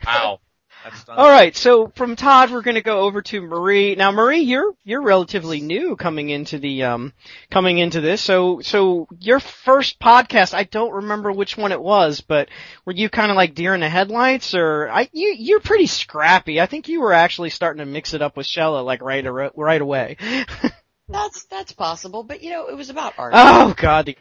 Wow. 0.05 0.41
That's 0.86 1.04
done. 1.04 1.18
All 1.18 1.27
right, 1.30 1.56
so 1.56 1.92
from 1.96 2.15
Todd, 2.15 2.51
we're 2.51 2.62
going 2.62 2.75
to 2.75 2.82
go 2.84 3.00
over 3.01 3.24
to 3.24 3.42
Marie. 3.42 3.96
Now, 3.96 4.12
Marie, 4.12 4.42
you're 4.42 4.75
you're 4.84 5.01
relatively 5.01 5.60
new 5.60 5.96
coming 5.96 6.30
into 6.30 6.60
the 6.60 6.84
um 6.84 7.13
coming 7.50 7.80
into 7.80 8.01
this. 8.01 8.22
So 8.22 8.62
so 8.62 9.08
your 9.20 9.39
first 9.39 10.00
podcast, 10.00 10.54
I 10.54 10.63
don't 10.63 10.94
remember 10.94 11.32
which 11.32 11.58
one 11.58 11.72
it 11.72 11.82
was, 11.82 12.22
but 12.22 12.50
were 12.86 12.94
you 12.94 13.10
kind 13.10 13.32
of 13.32 13.36
like 13.36 13.56
deer 13.56 13.74
in 13.74 13.82
the 13.82 13.89
headlights, 13.89 14.54
or 14.54 14.88
I 14.89 15.10
you 15.12 15.36
you're 15.36 15.60
pretty 15.60 15.88
scrappy. 15.88 16.62
I 16.62 16.68
think 16.68 16.88
you 16.88 17.01
were 17.01 17.13
actually 17.13 17.50
starting 17.50 17.80
to 17.80 17.92
mix 17.92 18.13
it 18.13 18.22
up 18.22 18.38
with 18.38 18.46
Shella 18.46 18.86
like 18.86 19.01
right 19.01 19.25
ar- 19.25 19.51
right 19.56 19.82
away. 19.82 20.18
That's 21.08 21.46
that's 21.46 21.72
possible, 21.72 22.24
but 22.24 22.42
you 22.42 22.50
know, 22.51 22.68
it 22.68 22.75
was 22.75 22.89
about 22.89 23.13
art. 23.18 23.34
oh 23.36 23.74
God, 23.77 24.08
the, 24.08 24.18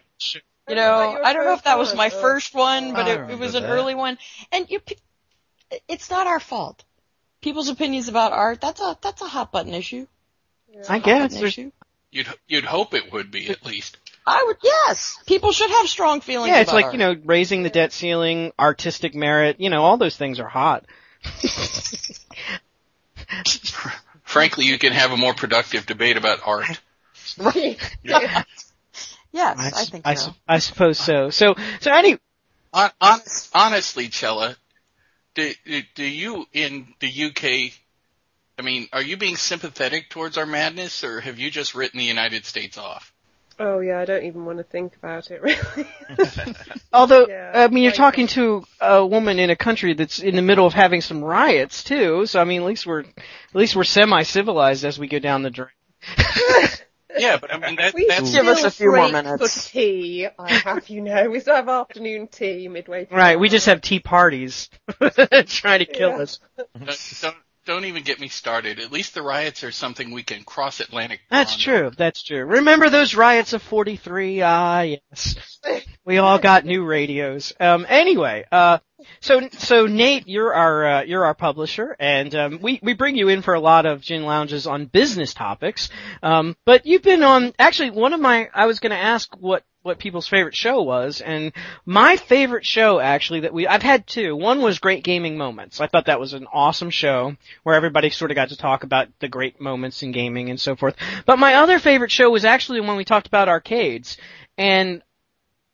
you 0.68 0.75
know, 0.75 1.18
I 1.23 1.33
don't 1.33 1.44
know 1.44 1.54
if 1.54 1.64
that 1.64 1.78
was 1.78 1.94
my 1.94 2.11
first 2.23 2.54
one, 2.54 2.92
but 2.92 3.09
it, 3.09 3.30
it 3.30 3.38
was 3.38 3.54
an 3.54 3.62
that. 3.62 3.71
early 3.71 3.94
one. 3.94 4.18
And 4.52 4.68
you, 4.71 4.80
pe- 4.80 4.97
it's 5.88 6.11
not 6.11 6.26
our 6.26 6.40
fault. 6.40 6.85
People's 7.40 7.68
opinions 7.68 8.09
about 8.09 8.33
art, 8.33 8.61
that's 8.61 8.80
a, 8.80 8.97
that's 9.02 9.23
a 9.23 9.28
hot 9.28 9.52
button 9.52 9.75
issue. 9.75 10.06
I 10.88 10.99
guess 10.99 11.23
button 11.23 11.38
there's 11.40 11.52
issue. 11.59 11.71
You'd 12.11 12.28
you'd 12.47 12.64
hope 12.64 12.94
it 12.94 13.12
would 13.12 13.30
be 13.30 13.49
at 13.50 13.64
least. 13.66 13.97
I 14.26 14.42
would, 14.47 14.56
yes. 14.62 15.18
People 15.26 15.52
should 15.52 15.71
have 15.71 15.88
strong 15.88 16.21
feelings 16.21 16.49
yeah, 16.49 16.61
it's 16.61 16.71
about 16.71 16.76
like 16.76 16.85
art. 16.87 16.94
you 16.94 16.99
know 16.99 17.16
raising 17.25 17.62
the 17.62 17.71
debt 17.71 17.92
ceiling, 17.92 18.52
artistic 18.59 19.14
merit, 19.14 19.61
you 19.61 19.68
know 19.71 19.83
all 19.83 19.97
those 19.97 20.16
things 20.16 20.40
are 20.40 20.49
hot. 20.49 20.85
Frankly, 24.23 24.64
you 24.64 24.78
can 24.78 24.92
have 24.92 25.12
a 25.12 25.16
more 25.16 25.35
productive 25.35 25.87
debate 25.87 26.16
about 26.16 26.40
art. 26.44 26.80
Yes, 29.35 29.59
I, 29.59 29.66
s- 29.66 29.90
think 29.90 30.06
I, 30.06 30.14
so. 30.14 30.30
su- 30.30 30.37
I 30.47 30.59
suppose 30.61 30.97
so. 30.97 31.30
So, 31.30 31.56
so 31.80 31.92
any, 31.92 32.18
Hon- 32.73 32.92
honest, 33.00 33.50
honestly, 33.52 34.06
Chella, 34.06 34.56
do, 35.34 35.52
do 35.66 35.82
do 35.94 36.04
you 36.04 36.46
in 36.52 36.94
the 37.00 37.24
UK? 37.26 37.72
I 38.58 38.62
mean, 38.62 38.88
are 38.92 39.02
you 39.02 39.16
being 39.16 39.36
sympathetic 39.36 40.08
towards 40.10 40.38
our 40.38 40.46
madness, 40.46 41.02
or 41.02 41.20
have 41.20 41.38
you 41.38 41.50
just 41.50 41.74
written 41.74 41.98
the 41.98 42.04
United 42.04 42.44
States 42.44 42.78
off? 42.78 43.12
Oh 43.58 43.78
yeah, 43.78 44.00
I 44.00 44.04
don't 44.04 44.24
even 44.24 44.44
want 44.44 44.58
to 44.58 44.64
think 44.64 44.96
about 44.96 45.30
it 45.30 45.40
really. 45.42 45.88
Although, 46.92 47.28
Yeah, 47.28 47.52
I 47.54 47.68
mean, 47.68 47.84
you're 47.84 47.92
like 47.92 47.96
talking 47.96 48.26
to 48.28 48.64
a 48.80 49.06
woman 49.06 49.38
in 49.38 49.50
a 49.50 49.56
country 49.56 49.94
that's 49.94 50.18
in 50.18 50.34
the 50.36 50.42
middle 50.42 50.66
of 50.66 50.72
having 50.72 51.00
some 51.00 51.22
riots 51.22 51.84
too. 51.84 52.26
So 52.26 52.40
I 52.40 52.44
mean, 52.44 52.62
at 52.62 52.66
least 52.66 52.86
we're 52.86 53.00
at 53.00 53.14
least 53.54 53.76
we're 53.76 53.84
semi-civilized 53.84 54.84
as 54.84 54.98
we 54.98 55.08
go 55.08 55.18
down 55.18 55.42
the 55.42 55.50
drain. 55.50 55.68
Yeah, 57.16 57.37
but 57.38 57.52
I 57.54 57.59
mean 57.59 57.76
that, 57.76 57.94
we 57.94 58.06
that's 58.09 58.33
Give 58.33 58.47
us 58.47 58.64
a 58.64 58.71
few 58.71 58.90
more 58.94 59.11
minutes. 59.11 59.66
for 59.66 59.71
tea. 59.71 60.26
I 60.38 60.52
have 60.54 60.88
you 60.88 61.00
know, 61.00 61.30
we 61.30 61.40
still 61.40 61.54
have 61.56 61.68
afternoon 61.68 62.28
tea 62.28 62.68
midway. 62.68 63.04
through 63.06 63.16
Right. 63.16 63.38
We 63.38 63.49
just 63.49 63.66
have 63.66 63.80
tea 63.80 64.00
parties 64.00 64.68
trying 65.47 65.78
to 65.80 65.87
kill 65.87 66.11
Yeah. 66.11 66.18
us. 66.18 66.40
don't, 66.56 67.21
don't 67.23 67.37
don't 67.66 67.85
even 67.87 68.02
get 68.02 68.21
me 68.21 68.28
started. 68.28 68.78
At 68.78 68.92
least 68.92 69.14
the 69.14 69.23
riots 69.23 69.64
are 69.64 69.71
something 69.73 70.11
we 70.11 70.23
can 70.23 70.44
cross 70.44 70.80
Atlantic. 70.80 71.21
That's 71.30 71.56
true. 71.56 71.90
That's 71.97 72.23
true. 72.23 72.44
Remember 72.44 72.90
those 72.90 73.14
riots 73.14 73.54
of 73.54 73.62
43? 73.62 74.42
Ah, 74.42 74.80
yes. 74.83 75.37
We 76.04 76.18
all 76.18 76.38
got 76.38 76.66
new 76.66 76.85
radios. 76.85 77.54
Um, 77.59 77.87
anyway, 77.88 78.44
uh, 78.52 78.78
so, 79.20 79.49
so 79.52 79.87
Nate, 79.87 80.28
you're 80.28 80.54
our, 80.54 80.87
uh, 80.87 81.02
you're 81.02 81.25
our 81.25 81.34
publisher 81.34 81.96
and, 81.99 82.34
um, 82.34 82.58
we, 82.61 82.80
we 82.82 82.94
bring 82.94 83.16
you 83.16 83.28
in 83.28 83.42
for 83.42 83.54
a 83.54 83.61
lot 83.61 83.87
of 83.87 84.00
gin 84.00 84.25
lounges 84.25 84.66
on 84.66 84.87
business 84.87 85.34
topics. 85.34 85.88
Um, 86.23 86.56
but 86.64 86.87
you've 86.87 87.02
been 87.02 87.23
on, 87.23 87.52
actually 87.58 87.90
one 87.90 88.12
of 88.12 88.20
my, 88.20 88.49
I 88.54 88.66
was 88.66 88.80
gonna 88.80 88.94
ask 88.94 89.34
what, 89.37 89.64
what 89.82 89.99
people's 89.99 90.26
favorite 90.26 90.54
show 90.54 90.82
was, 90.82 91.20
and 91.20 91.52
my 91.84 92.16
favorite 92.16 92.64
show 92.64 92.99
actually 92.99 93.40
that 93.40 93.52
we, 93.52 93.66
I've 93.66 93.82
had 93.82 94.06
two. 94.06 94.34
One 94.34 94.62
was 94.62 94.78
Great 94.78 95.04
Gaming 95.04 95.37
Moments. 95.37 95.78
I 95.78 95.87
thought 95.88 96.06
that 96.06 96.18
was 96.18 96.32
an 96.32 96.46
awesome 96.50 96.88
show 96.88 97.37
where 97.64 97.75
everybody 97.75 98.08
sort 98.08 98.30
of 98.30 98.34
got 98.34 98.49
to 98.49 98.56
talk 98.56 98.82
about 98.82 99.08
the 99.20 99.28
great 99.28 99.61
moments 99.61 100.02
in 100.02 100.12
gaming 100.12 100.49
and 100.49 100.58
so 100.58 100.75
forth. 100.75 100.96
But 101.26 101.38
my 101.38 101.56
other 101.56 101.78
favorite 101.78 102.11
show 102.11 102.30
was 102.30 102.46
actually 102.46 102.80
when 102.80 102.96
we 102.96 103.04
talked 103.04 103.26
about 103.26 103.50
arcades. 103.50 104.16
And 104.56 105.02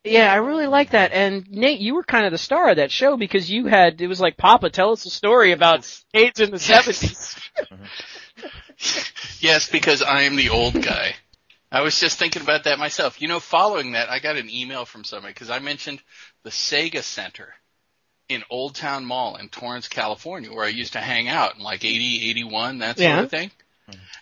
yeah, 0.03 0.31
I 0.31 0.37
really 0.37 0.67
like 0.67 0.91
that. 0.91 1.11
And 1.11 1.49
Nate, 1.49 1.79
you 1.79 1.95
were 1.95 2.03
kind 2.03 2.25
of 2.25 2.31
the 2.31 2.37
star 2.37 2.69
of 2.69 2.77
that 2.77 2.91
show 2.91 3.17
because 3.17 3.49
you 3.49 3.67
had, 3.67 4.01
it 4.01 4.07
was 4.07 4.19
like, 4.21 4.37
Papa, 4.37 4.69
tell 4.69 4.91
us 4.91 5.05
a 5.05 5.09
story 5.09 5.51
about 5.51 5.87
arcades 6.15 6.39
in 6.39 6.51
the 6.51 6.57
70s. 6.57 7.37
Yes, 9.39 9.69
because 9.69 10.01
I 10.01 10.23
am 10.23 10.35
the 10.35 10.49
old 10.49 10.81
guy. 10.81 11.13
I 11.71 11.81
was 11.81 11.99
just 11.99 12.17
thinking 12.17 12.41
about 12.41 12.63
that 12.65 12.79
myself. 12.79 13.21
You 13.21 13.27
know, 13.27 13.39
following 13.39 13.91
that, 13.93 14.09
I 14.09 14.19
got 14.19 14.35
an 14.37 14.49
email 14.49 14.85
from 14.85 15.03
somebody 15.03 15.33
because 15.33 15.49
I 15.49 15.59
mentioned 15.59 16.01
the 16.43 16.49
Sega 16.49 17.01
Center 17.03 17.53
in 18.29 18.43
Old 18.49 18.75
Town 18.75 19.05
Mall 19.05 19.35
in 19.35 19.49
Torrance, 19.49 19.87
California, 19.87 20.51
where 20.51 20.65
I 20.65 20.69
used 20.69 20.93
to 20.93 20.99
hang 20.99 21.27
out 21.27 21.57
in 21.57 21.63
like 21.63 21.83
80, 21.85 22.29
81, 22.29 22.79
that 22.79 22.97
sort 22.97 22.99
Yeah. 23.07 23.21
of 23.21 23.29
thing. 23.29 23.51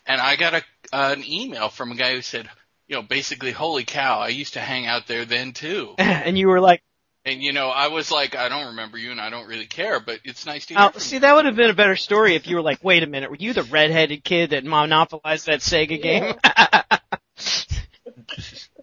And 0.06 0.20
I 0.20 0.36
got 0.36 0.54
a 0.56 0.64
an 0.92 1.24
email 1.24 1.70
from 1.70 1.92
a 1.92 1.96
guy 1.96 2.16
who 2.16 2.22
said, 2.22 2.50
you 2.90 2.96
know, 2.96 3.04
basically, 3.04 3.52
holy 3.52 3.86
cow, 3.86 4.20
I 4.20 4.30
used 4.30 4.56
to 4.56 4.60
hang 4.60 4.88
out 4.88 5.08
there 5.08 5.24
then 5.24 5.54
too. 5.54 5.94
and 5.98 6.38
you 6.38 6.48
were 6.48 6.60
like, 6.60 6.82
And 7.24 7.42
you 7.42 7.54
know, 7.54 7.70
I 7.70 7.88
was 7.88 8.12
like, 8.12 8.36
I 8.36 8.50
don't 8.50 8.68
remember 8.68 8.98
you 8.98 9.12
and 9.12 9.22
I 9.22 9.30
don't 9.30 9.48
really 9.48 9.68
care, 9.68 10.00
but 10.00 10.20
it's 10.26 10.46
nice 10.46 10.66
to 10.66 10.74
hear 10.74 10.84
oh, 10.84 10.90
from 10.90 11.00
see, 11.00 11.16
you. 11.18 11.20
that 11.22 11.36
would 11.36 11.46
have 11.46 11.56
been 11.56 11.70
a 11.70 11.76
better 11.76 11.96
story 11.96 12.34
if 12.36 12.48
you 12.48 12.56
were 12.56 12.64
like, 12.64 12.84
wait 12.84 13.04
a 13.04 13.08
minute, 13.08 13.30
were 13.30 13.38
you 13.40 13.54
the 13.54 13.64
redheaded 13.64 14.24
kid 14.24 14.50
that 14.50 14.66
monopolized 14.66 15.46
that 15.46 15.60
Sega 15.60 16.02
game? 16.02 16.34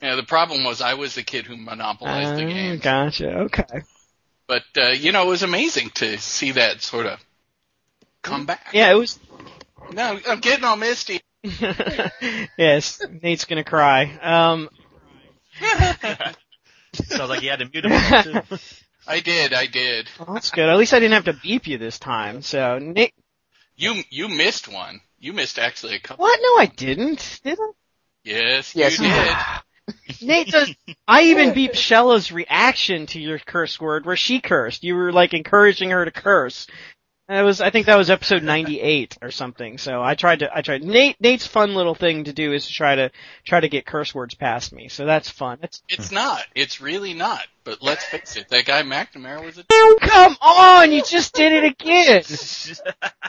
Yeah, 0.03 0.15
the 0.15 0.23
problem 0.23 0.63
was 0.63 0.83
I 0.83 0.95
was 0.95 1.15
the 1.15 1.23
kid 1.23 1.47
who 1.47 1.57
monopolized 1.57 2.37
the 2.39 2.45
Oh, 2.45 2.49
game. 2.49 2.79
Gotcha. 2.79 3.39
Okay. 3.45 3.83
But 4.47 4.65
uh, 4.77 4.89
you 4.89 5.11
know, 5.11 5.23
it 5.25 5.29
was 5.29 5.43
amazing 5.43 5.91
to 5.95 6.19
see 6.19 6.53
that 6.53 6.83
sort 6.83 7.07
of 7.07 7.19
come 8.23 8.47
back. 8.47 8.69
Yeah, 8.73 8.93
it 8.93 8.95
was. 8.95 9.19
No, 9.93 10.21
I'm 10.29 10.41
getting 10.41 10.65
all 10.65 10.77
misty. 10.77 11.21
yes, 12.59 13.01
Nate's 13.23 13.45
gonna 13.45 13.65
cry. 13.65 14.05
Um, 14.23 14.69
Sounds 16.95 17.29
like 17.31 17.43
you 17.43 17.51
had 17.51 17.59
to 17.61 17.69
mute 17.73 17.85
him 17.85 18.23
too. 18.45 18.59
I 19.09 19.21
did, 19.21 19.53
I 19.53 19.67
did. 19.67 20.09
well, 20.19 20.35
that's 20.35 20.51
good. 20.51 20.69
At 20.69 20.77
least 20.79 20.93
I 20.93 20.99
didn't 20.99 21.15
have 21.15 21.27
to 21.27 21.33
beep 21.43 21.67
you 21.67 21.79
this 21.79 21.99
time. 21.99 22.43
So, 22.43 22.79
Nate, 22.79 23.15
You 23.77 24.03
you 24.11 24.29
missed 24.29 24.67
one. 24.69 25.01
You 25.19 25.33
missed 25.33 25.59
actually 25.59 25.95
a 25.95 26.01
couple. 26.01 26.25
what? 26.25 26.41
No, 26.43 26.59
I 26.61 26.67
didn't. 26.67 27.41
Did 27.45 27.59
I? 27.61 27.71
Yes, 28.25 28.75
Yes, 28.75 28.99
you 28.99 29.07
you 29.07 29.13
did. 29.13 30.27
Nate 30.27 30.49
does. 30.49 30.75
I 31.07 31.23
even 31.25 31.53
beeped 31.53 31.75
Shella's 31.77 32.33
reaction 32.33 33.07
to 33.07 33.21
your 33.21 33.39
curse 33.39 33.81
word, 33.81 34.05
where 34.05 34.17
she 34.17 34.41
cursed. 34.41 34.83
You 34.83 34.97
were 34.97 35.13
like 35.13 35.33
encouraging 35.33 35.91
her 35.91 36.05
to 36.05 36.11
curse. 36.11 36.67
That 37.29 37.43
was, 37.43 37.61
I 37.61 37.71
think 37.71 37.87
that 37.87 37.99
was 37.99 38.09
episode 38.09 38.45
98 38.45 39.19
or 39.21 39.33
something. 39.33 39.79
So 39.79 40.01
I 40.01 40.15
tried 40.15 40.41
to, 40.41 40.57
I 40.57 40.63
tried. 40.63 40.85
Nate, 40.85 41.21
Nate's 41.21 41.47
fun 41.47 41.75
little 41.75 41.95
thing 41.97 42.25
to 42.25 42.33
do 42.33 42.53
is 42.53 42.67
to 42.67 42.73
try 42.73 42.95
to, 42.95 43.11
try 43.45 43.59
to 43.59 43.69
get 43.69 43.85
curse 43.85 44.15
words 44.15 44.35
past 44.35 44.73
me. 44.73 44.89
So 44.89 45.07
that's 45.07 45.29
fun. 45.29 45.59
That's, 45.61 45.83
It's 45.89 46.13
not. 46.13 46.45
It's 46.55 46.81
really 46.81 47.15
not. 47.15 47.43
But 47.65 47.83
let's 47.83 48.05
face 48.05 48.37
it, 48.37 48.49
that 48.51 48.65
guy 48.65 48.83
McNamara 48.85 49.45
was 49.45 49.59
a. 49.59 49.65
come 50.01 50.37
on, 50.41 50.93
you 50.93 51.03
just 51.03 51.35
did 51.35 51.53
it 51.53 51.65
again. 51.65 52.23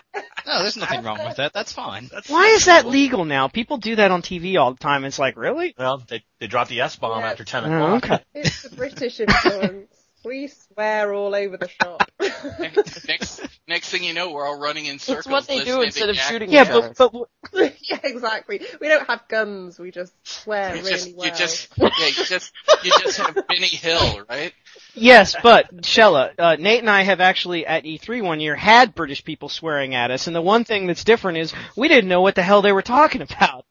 No, 0.48 0.62
there's 0.62 0.78
nothing 0.78 1.04
wrong 1.04 1.20
with 1.26 1.36
that. 1.38 1.52
That's 1.52 1.74
fine. 1.74 2.08
That's 2.10 2.30
Why 2.30 2.46
is 2.48 2.66
that 2.66 2.88
legal 2.88 3.26
now? 3.26 3.50
People 3.50 3.78
do 3.78 3.98
that 3.98 4.12
on 4.12 4.22
TV 4.22 4.58
all 4.58 4.72
the 4.72 4.80
time. 4.80 5.04
It's 5.04 5.20
like, 5.20 5.36
really? 5.36 5.76
Well, 5.78 6.02
they 6.08 6.24
they 6.40 6.48
dropped 6.48 6.70
the 6.70 6.80
S 6.80 6.96
bomb 6.96 7.20
Yeah. 7.20 7.32
after 7.32 7.44
10 7.44 7.66
o'clock. 7.66 8.04
okay. 8.06 8.24
It's 8.34 8.62
the 8.64 8.74
British 8.74 9.20
influence. 9.20 9.92
We 10.24 10.48
swear 10.48 11.14
all 11.14 11.34
over 11.34 11.58
the 11.58 11.70
shop. 11.70 12.04
next 13.08 13.42
next 13.68 13.90
thing 13.90 14.04
you 14.04 14.14
know, 14.14 14.32
we're 14.32 14.46
all 14.46 14.60
running 14.60 14.86
in 14.86 15.00
circles. 15.00 15.26
It's 15.26 15.32
what 15.32 15.48
they 15.48 15.64
do 15.64 15.82
instead 15.82 16.10
of 16.10 16.16
Yak- 16.16 16.26
shooting 16.26 16.52
Yeah, 16.52 16.64
each 16.64 16.70
other. 16.70 16.94
but, 16.98 17.14
but, 17.54 17.76
yeah, 17.82 18.00
exactly. 18.04 18.62
We 18.82 18.88
don't 18.88 19.08
have 19.08 19.28
guns. 19.28 19.80
We 19.80 19.92
just 19.92 20.14
swear 20.24 20.76
You 20.76 20.82
really 20.82 20.92
just, 20.92 21.16
well. 21.16 21.28
you 21.28 21.34
just, 21.34 21.70
yeah, 21.78 21.88
you 22.08 22.26
just, 22.26 22.52
you 22.84 22.92
just 23.02 23.18
have 23.18 23.36
Benny 23.48 23.68
Hill, 23.68 24.24
right? 24.30 24.54
Yes, 24.94 25.36
but 25.42 25.76
Shella, 25.78 26.34
uh, 26.38 26.56
Nate 26.58 26.80
and 26.80 26.90
I 26.90 27.04
have 27.04 27.22
actually 27.22 27.66
at 27.66 27.84
E3 27.84 28.24
one 28.24 28.40
year 28.40 28.56
had 28.56 28.96
British 28.96 29.24
people 29.24 29.50
swearing 29.50 29.96
at 29.96 30.12
us, 30.12 30.28
and 30.28 30.36
the 30.36 30.42
one 30.42 30.64
thing 30.64 30.88
that's 30.88 31.04
different 31.04 31.38
is 31.38 31.54
we 31.76 31.88
didn't 31.88 32.10
know 32.10 32.22
what 32.22 32.36
the 32.36 32.44
hell 32.44 32.62
they 32.62 32.72
were 32.72 32.82
talking 32.82 33.22
about. 33.22 33.66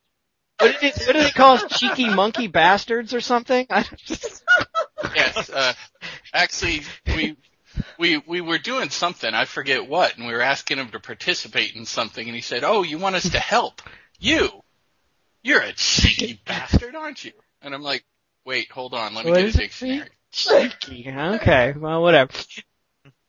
What 0.58 0.80
did, 0.80 0.94
it, 0.96 1.06
what 1.06 1.12
did 1.12 1.24
they 1.26 1.30
call 1.30 1.56
us? 1.56 1.78
Cheeky 1.78 2.08
monkey 2.08 2.46
bastards 2.46 3.12
or 3.12 3.20
something? 3.20 3.66
I 5.10 5.18
just, 5.18 5.48
Yes, 5.48 5.50
uh, 5.50 5.72
actually, 6.34 6.82
we, 7.06 7.36
we, 7.98 8.18
we 8.18 8.40
were 8.40 8.58
doing 8.58 8.90
something, 8.90 9.32
I 9.32 9.44
forget 9.44 9.88
what, 9.88 10.16
and 10.16 10.26
we 10.26 10.32
were 10.32 10.40
asking 10.42 10.78
him 10.78 10.88
to 10.90 11.00
participate 11.00 11.74
in 11.74 11.86
something, 11.86 12.26
and 12.26 12.34
he 12.34 12.42
said, 12.42 12.64
oh, 12.64 12.82
you 12.82 12.98
want 12.98 13.16
us 13.16 13.30
to 13.30 13.38
help? 13.40 13.82
You? 14.18 14.48
You're 15.42 15.62
a 15.62 15.72
cheeky 15.72 16.40
bastard, 16.46 16.94
aren't 16.94 17.24
you? 17.24 17.32
And 17.62 17.74
I'm 17.74 17.82
like, 17.82 18.04
wait, 18.44 18.70
hold 18.70 18.94
on, 18.94 19.14
let 19.14 19.24
me 19.24 19.32
What 19.32 19.38
get 19.38 19.46
is 19.46 19.56
a 19.56 19.58
it? 19.58 19.60
dictionary. 19.62 20.08
cheeky. 20.32 21.08
Okay, 21.10 21.72
well, 21.76 22.02
whatever. 22.02 22.32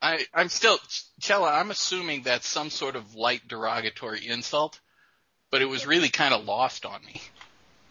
I, 0.01 0.25
I'm 0.33 0.49
still, 0.49 0.77
Chella, 1.19 1.51
I'm 1.51 1.71
assuming 1.71 2.23
that's 2.23 2.47
some 2.47 2.69
sort 2.69 2.95
of 2.95 3.15
light 3.15 3.47
derogatory 3.47 4.27
insult, 4.27 4.79
but 5.51 5.61
it 5.61 5.65
was 5.65 5.87
really 5.87 6.09
kind 6.09 6.33
of 6.33 6.45
lost 6.45 6.85
on 6.85 7.03
me. 7.05 7.21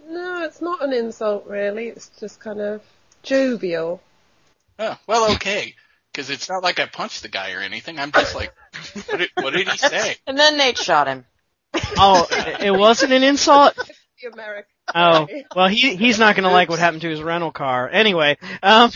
No, 0.08 0.42
it's 0.44 0.62
not 0.62 0.82
an 0.82 0.92
insult 0.92 1.46
really. 1.46 1.88
It's 1.88 2.08
just 2.20 2.38
kind 2.40 2.60
of 2.60 2.82
jovial. 3.26 4.00
Oh, 4.78 4.98
well, 5.06 5.32
okay. 5.34 5.74
Because 6.12 6.30
it's 6.30 6.48
not 6.48 6.62
like 6.62 6.80
I 6.80 6.86
punched 6.86 7.22
the 7.22 7.28
guy 7.28 7.52
or 7.52 7.60
anything. 7.60 7.98
I'm 7.98 8.12
just 8.12 8.34
like, 8.34 8.54
what 9.06 9.18
did, 9.18 9.30
what 9.34 9.52
did 9.52 9.68
he 9.68 9.76
say? 9.76 10.16
And 10.26 10.38
then 10.38 10.56
Nate 10.56 10.78
shot 10.78 11.08
him. 11.08 11.26
Oh, 11.98 12.26
it 12.30 12.62
it 12.62 12.70
wasn't 12.70 13.12
an 13.12 13.22
insult? 13.22 13.74
The 14.22 14.32
American. 14.32 14.64
Oh, 14.94 15.28
well, 15.54 15.68
he 15.68 15.94
he's 15.94 16.18
not 16.18 16.36
gonna 16.36 16.50
like 16.50 16.70
what 16.70 16.78
happened 16.78 17.02
to 17.02 17.10
his 17.10 17.22
rental 17.22 17.52
car. 17.52 17.86
Anyway, 17.86 18.38
um, 18.62 18.90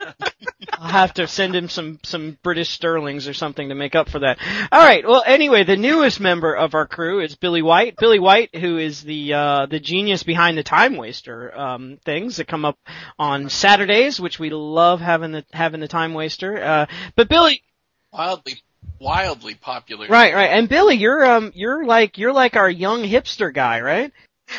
I'll 0.72 0.90
have 0.90 1.14
to 1.14 1.26
send 1.26 1.56
him 1.56 1.68
some 1.68 1.98
some 2.04 2.38
British 2.42 2.70
sterlings 2.70 3.26
or 3.26 3.34
something 3.34 3.68
to 3.68 3.74
make 3.74 3.94
up 3.94 4.08
for 4.08 4.20
that. 4.20 4.38
All 4.70 4.84
right. 4.84 5.06
Well, 5.06 5.24
anyway, 5.26 5.64
the 5.64 5.76
newest 5.76 6.20
member 6.20 6.54
of 6.54 6.74
our 6.74 6.86
crew 6.86 7.20
is 7.20 7.34
Billy 7.34 7.62
White. 7.62 7.96
Billy 7.96 8.18
White, 8.18 8.54
who 8.54 8.78
is 8.78 9.02
the 9.02 9.34
uh, 9.34 9.66
the 9.66 9.80
genius 9.80 10.22
behind 10.22 10.56
the 10.56 10.62
Time 10.62 10.96
Waster 10.96 11.56
um, 11.58 11.98
things 12.04 12.36
that 12.36 12.46
come 12.46 12.64
up 12.64 12.78
on 13.18 13.48
Saturdays, 13.48 14.20
which 14.20 14.38
we 14.38 14.50
love 14.50 15.00
having 15.00 15.32
the 15.32 15.44
having 15.52 15.80
the 15.80 15.88
Time 15.88 16.14
Waster. 16.14 16.62
Uh, 16.62 16.86
but 17.16 17.28
Billy, 17.28 17.62
Wildly, 18.12 18.62
wildly 19.00 19.54
popular. 19.54 20.06
right, 20.08 20.34
right, 20.34 20.50
and 20.50 20.68
Billy, 20.68 20.96
you're 20.96 21.24
um 21.24 21.52
you're 21.54 21.84
like 21.84 22.18
you're 22.18 22.32
like 22.32 22.56
our 22.56 22.70
young 22.70 23.02
hipster 23.02 23.52
guy, 23.52 23.80
right? 23.80 24.12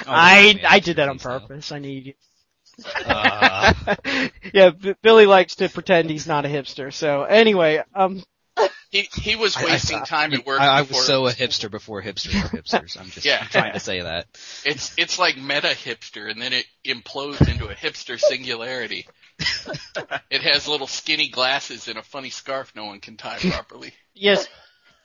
Oh, 0.05 0.11
I 0.11 0.53
man, 0.53 0.65
I 0.67 0.79
did 0.79 0.97
that 0.97 1.09
on 1.09 1.17
purpose. 1.17 1.71
I 1.71 1.79
need 1.79 2.05
you. 2.07 2.13
Uh, 3.05 3.73
yeah, 4.53 4.69
B- 4.71 4.95
Billy 5.01 5.25
likes 5.25 5.55
to 5.55 5.69
pretend 5.69 6.09
he's 6.09 6.27
not 6.27 6.45
a 6.45 6.49
hipster. 6.49 6.93
So 6.93 7.23
anyway, 7.23 7.83
um, 7.95 8.23
He 8.91 9.07
he 9.13 9.35
was 9.35 9.55
I- 9.55 9.61
I- 9.61 9.65
wasting 9.65 10.03
time 10.03 10.33
at 10.33 10.45
work. 10.45 10.59
I, 10.59 10.67
I 10.67 10.81
was 10.81 10.87
before- 10.89 11.03
so 11.03 11.27
a 11.27 11.31
hipster 11.31 11.69
before 11.69 12.01
hipsters 12.01 12.33
were 12.41 12.49
hipsters. 12.59 12.99
I'm 12.99 13.09
just 13.09 13.25
Yeah. 13.25 13.43
trying 13.45 13.73
to 13.73 13.79
say 13.79 14.01
that. 14.01 14.25
It's 14.65 14.93
it's 14.97 15.19
like 15.19 15.37
meta 15.37 15.67
hipster, 15.67 16.29
and 16.29 16.41
then 16.41 16.53
it 16.53 16.65
implodes 16.85 17.47
into 17.49 17.67
a 17.67 17.75
hipster 17.75 18.19
singularity. 18.19 19.07
it 20.29 20.41
has 20.41 20.67
little 20.67 20.87
skinny 20.87 21.29
glasses 21.29 21.87
and 21.87 21.97
a 21.97 22.03
funny 22.03 22.29
scarf 22.29 22.73
no 22.75 22.85
one 22.85 22.99
can 22.99 23.15
tie 23.15 23.37
properly. 23.39 23.93
yes, 24.13 24.47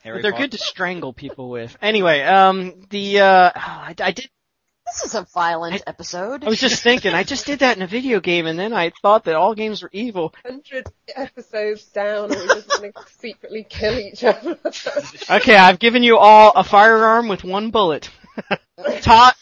Harry 0.03 0.21
they're 0.21 0.31
Potter. 0.31 0.43
good 0.43 0.51
to 0.53 0.57
strangle 0.57 1.13
people 1.13 1.49
with. 1.49 1.77
Anyway, 1.81 2.21
um, 2.21 2.81
the 2.89 3.19
uh, 3.21 3.51
I, 3.55 3.95
I 3.99 4.11
did. 4.11 4.29
This 4.85 5.03
is 5.03 5.15
a 5.15 5.23
violent 5.33 5.81
episode. 5.87 6.43
I 6.43 6.47
was 6.47 6.59
just 6.59 6.83
thinking, 6.83 7.13
I 7.13 7.23
just 7.23 7.45
did 7.45 7.59
that 7.59 7.75
in 7.75 7.81
a 7.81 7.87
video 7.87 8.19
game, 8.19 8.45
and 8.45 8.57
then 8.57 8.71
I 8.71 8.91
thought 9.01 9.25
that 9.25 9.35
all 9.35 9.55
games 9.55 9.81
were 9.81 9.89
evil. 9.91 10.33
Hundred 10.45 10.87
episodes 11.15 11.83
down, 11.85 12.25
and 12.31 12.35
we're 12.35 12.47
just 12.55 12.69
going 12.69 12.93
to 12.93 13.03
secretly 13.19 13.65
kill 13.67 13.97
each 13.97 14.23
other. 14.23 14.57
Okay, 15.29 15.55
I've 15.55 15.79
given 15.79 16.03
you 16.03 16.17
all 16.17 16.51
a 16.55 16.63
firearm 16.63 17.27
with 17.27 17.43
one 17.43 17.71
bullet. 17.71 18.09
Todd, 19.01 19.33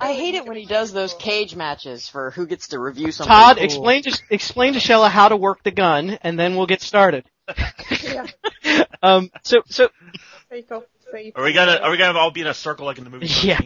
I 0.00 0.14
hate 0.14 0.34
it 0.34 0.46
when 0.46 0.56
he 0.56 0.64
does 0.66 0.92
those 0.92 1.14
cage 1.14 1.54
matches 1.54 2.08
for 2.08 2.30
who 2.32 2.46
gets 2.46 2.68
to 2.68 2.78
review 2.80 3.12
something. 3.12 3.30
Todd, 3.32 3.56
cool. 3.56 3.64
explain 3.64 4.02
to 4.02 4.22
explain 4.30 4.72
to 4.72 4.78
Shella 4.80 5.10
how 5.10 5.28
to 5.28 5.36
work 5.36 5.62
the 5.62 5.70
gun, 5.70 6.18
and 6.22 6.38
then 6.38 6.56
we'll 6.56 6.66
get 6.66 6.80
started. 6.82 7.24
yeah. 8.02 8.26
Um, 9.02 9.30
so 9.44 9.62
so 9.66 9.90
Take 10.50 10.72
off 10.72 10.82
the 11.04 11.12
safe. 11.12 11.34
Are 11.36 11.44
we 11.44 11.52
gonna 11.52 11.76
are 11.76 11.90
we 11.90 11.98
gonna 11.98 12.18
all 12.18 12.30
be 12.30 12.40
in 12.40 12.46
a 12.46 12.54
circle 12.54 12.86
like 12.86 12.98
in 12.98 13.04
the 13.04 13.10
movie? 13.10 13.26
Yeah. 13.26 13.60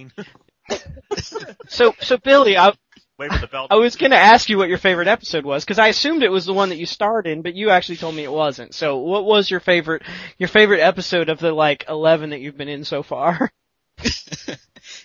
13? 0.72 1.56
so 1.68 1.94
so 2.00 2.16
Billy, 2.18 2.56
I 2.56 2.72
Wait 3.18 3.30
for 3.30 3.38
the 3.38 3.46
belt. 3.46 3.68
I 3.70 3.76
was 3.76 3.96
gonna 3.96 4.16
ask 4.16 4.48
you 4.48 4.58
what 4.58 4.68
your 4.68 4.78
favorite 4.78 5.08
episode 5.08 5.44
was 5.44 5.64
because 5.64 5.78
I 5.78 5.88
assumed 5.88 6.22
it 6.22 6.30
was 6.30 6.46
the 6.46 6.54
one 6.54 6.70
that 6.70 6.78
you 6.78 6.86
starred 6.86 7.26
in, 7.26 7.42
but 7.42 7.54
you 7.54 7.70
actually 7.70 7.96
told 7.96 8.14
me 8.14 8.24
it 8.24 8.32
wasn't. 8.32 8.74
So 8.74 8.98
what 8.98 9.24
was 9.24 9.50
your 9.50 9.60
favorite 9.60 10.02
your 10.38 10.48
favorite 10.48 10.80
episode 10.80 11.28
of 11.28 11.38
the 11.38 11.52
like 11.52 11.84
eleven 11.88 12.30
that 12.30 12.40
you've 12.40 12.56
been 12.56 12.68
in 12.68 12.84
so 12.84 13.02
far? 13.02 13.52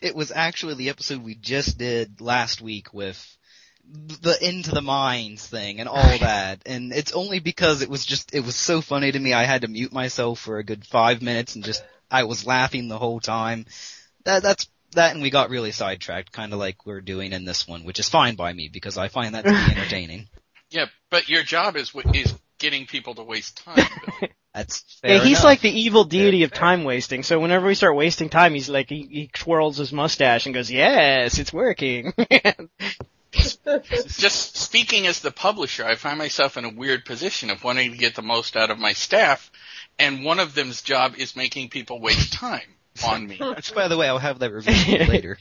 it 0.02 0.16
was 0.16 0.32
actually 0.32 0.76
the 0.76 0.90
episode 0.90 1.24
we 1.24 1.36
just 1.36 1.78
did 1.78 2.22
last 2.22 2.62
week 2.62 2.94
with 2.94 3.38
the 3.90 4.38
into 4.42 4.72
the 4.72 4.82
mines 4.82 5.46
thing 5.46 5.80
and 5.80 5.90
all 5.90 6.18
that. 6.20 6.62
And 6.66 6.94
it's 6.94 7.14
only 7.14 7.40
because 7.40 7.82
it 7.82 7.90
was 7.90 8.06
just, 8.06 8.34
it 8.34 8.42
was 8.42 8.56
so 8.56 8.82
funny 8.82 9.12
to 9.12 9.20
me. 9.20 9.34
I 9.34 9.44
had 9.44 9.62
to 9.62 9.68
mute 9.68 9.94
myself 9.94 10.40
for 10.40 10.58
a 10.58 10.64
good 10.64 10.86
five 10.86 11.22
minutes 11.22 11.56
and 11.56 11.64
just, 11.64 11.84
I 12.10 12.24
was 12.24 12.46
laughing 12.46 12.88
the 12.88 12.98
whole 12.98 13.20
time. 13.20 13.66
That, 14.26 14.44
that's, 14.44 14.68
that 14.92 15.14
and 15.14 15.22
we 15.22 15.30
got 15.30 15.50
really 15.50 15.72
sidetracked, 15.72 16.32
kind 16.32 16.54
of 16.54 16.60
like 16.60 16.86
we're 16.86 17.02
doing 17.02 17.34
in 17.34 17.46
this 17.46 17.68
one, 17.68 17.84
which 17.84 18.00
is 18.00 18.10
fine 18.10 18.36
by 18.36 18.52
me 18.54 18.70
because 18.72 18.98
I 18.98 19.08
find 19.08 19.36
that 19.36 19.46
to 19.46 19.52
be 19.52 19.56
entertaining. 19.80 20.28
Yeah, 20.70 20.86
but 21.10 21.30
your 21.30 21.44
job 21.44 21.76
is 21.76 21.90
wh- 21.90 22.16
is 22.16 22.34
getting 22.58 22.86
people 22.86 23.16
to 23.16 23.24
waste 23.24 23.64
time. 23.64 23.86
That's 24.54 24.84
fair 25.02 25.16
yeah, 25.16 25.20
he's 25.20 25.38
enough. 25.38 25.44
like 25.44 25.62
the 25.62 25.80
evil 25.80 26.04
deity 26.04 26.44
of 26.44 26.52
time 26.52 26.84
wasting. 26.84 27.22
So 27.22 27.40
whenever 27.40 27.68
we 27.68 27.76
start 27.76 27.96
wasting 27.96 28.30
time, 28.30 28.54
he's 28.54 28.70
like 28.70 28.90
he, 28.90 29.08
he 29.10 29.30
twirls 29.32 29.78
his 29.78 29.94
mustache 29.94 30.46
and 30.46 30.56
goes, 30.56 30.72
"Yes, 30.72 31.38
it's 31.38 31.54
working." 31.54 32.14
Just 33.32 34.58
speaking 34.58 35.06
as 35.06 35.20
the 35.20 35.30
publisher, 35.32 35.86
I 35.86 35.94
find 35.96 36.18
myself 36.18 36.58
in 36.58 36.66
a 36.66 36.74
weird 36.74 37.06
position 37.06 37.52
of 37.52 37.64
wanting 37.64 37.92
to 37.92 37.98
get 37.98 38.16
the 38.16 38.24
most 38.24 38.58
out 38.58 38.72
of 38.72 38.80
my 38.80 38.94
staff, 38.94 39.52
and 40.00 40.26
one 40.26 40.40
of 40.40 40.56
them's 40.56 40.82
job 40.82 41.14
is 41.18 41.36
making 41.36 41.70
people 41.70 42.02
waste 42.02 42.34
time 42.34 42.77
on 43.04 43.28
me. 43.28 43.38
Which, 43.38 43.74
by 43.74 43.88
the 43.88 43.98
way, 43.98 44.08
I'll 44.08 44.20
have 44.20 44.40
that 44.40 44.52
reviewed 44.52 45.08
later. 45.10 45.38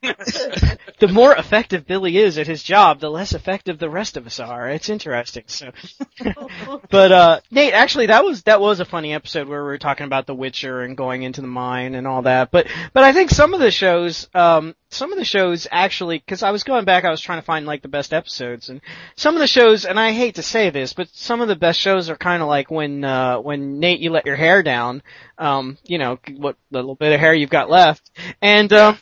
the 1.00 1.08
more 1.10 1.34
effective 1.34 1.84
Billy 1.84 2.18
is 2.18 2.38
at 2.38 2.46
his 2.46 2.62
job, 2.62 3.00
the 3.00 3.10
less 3.10 3.32
effective 3.32 3.80
the 3.80 3.90
rest 3.90 4.16
of 4.16 4.26
us 4.26 4.38
are. 4.38 4.68
It's 4.68 4.88
interesting. 4.88 5.42
So, 5.46 5.72
but 6.90 7.10
uh, 7.10 7.40
Nate, 7.50 7.74
actually, 7.74 8.06
that 8.06 8.24
was 8.24 8.44
that 8.44 8.60
was 8.60 8.78
a 8.78 8.84
funny 8.84 9.12
episode 9.12 9.48
where 9.48 9.62
we 9.62 9.68
were 9.68 9.78
talking 9.78 10.06
about 10.06 10.26
The 10.26 10.36
Witcher 10.36 10.82
and 10.82 10.96
going 10.96 11.22
into 11.22 11.40
the 11.40 11.48
mine 11.48 11.96
and 11.96 12.06
all 12.06 12.22
that. 12.22 12.52
But 12.52 12.68
but 12.92 13.02
I 13.02 13.12
think 13.12 13.30
some 13.30 13.54
of 13.54 13.60
the 13.60 13.72
shows, 13.72 14.28
um, 14.34 14.76
some 14.88 15.12
of 15.12 15.18
the 15.18 15.24
shows 15.24 15.66
actually, 15.68 16.18
because 16.18 16.44
I 16.44 16.52
was 16.52 16.62
going 16.62 16.84
back, 16.84 17.04
I 17.04 17.10
was 17.10 17.20
trying 17.20 17.40
to 17.40 17.44
find 17.46 17.66
like 17.66 17.82
the 17.82 17.88
best 17.88 18.14
episodes, 18.14 18.68
and 18.68 18.80
some 19.16 19.34
of 19.34 19.40
the 19.40 19.48
shows, 19.48 19.84
and 19.84 19.98
I 19.98 20.12
hate 20.12 20.36
to 20.36 20.44
say 20.44 20.70
this, 20.70 20.92
but 20.92 21.08
some 21.12 21.40
of 21.40 21.48
the 21.48 21.56
best 21.56 21.80
shows 21.80 22.08
are 22.08 22.16
kind 22.16 22.40
of 22.40 22.48
like 22.48 22.70
when 22.70 23.02
uh, 23.02 23.38
when 23.38 23.80
Nate, 23.80 23.98
you 23.98 24.10
let 24.10 24.26
your 24.26 24.36
hair 24.36 24.62
down, 24.62 25.02
um, 25.38 25.76
you 25.84 25.98
know, 25.98 26.20
what 26.36 26.56
little 26.70 26.94
bit 26.94 27.12
of 27.12 27.18
hair 27.18 27.34
you've 27.34 27.50
got 27.50 27.68
left, 27.68 28.10
and 28.40 28.72
um, 28.72 28.96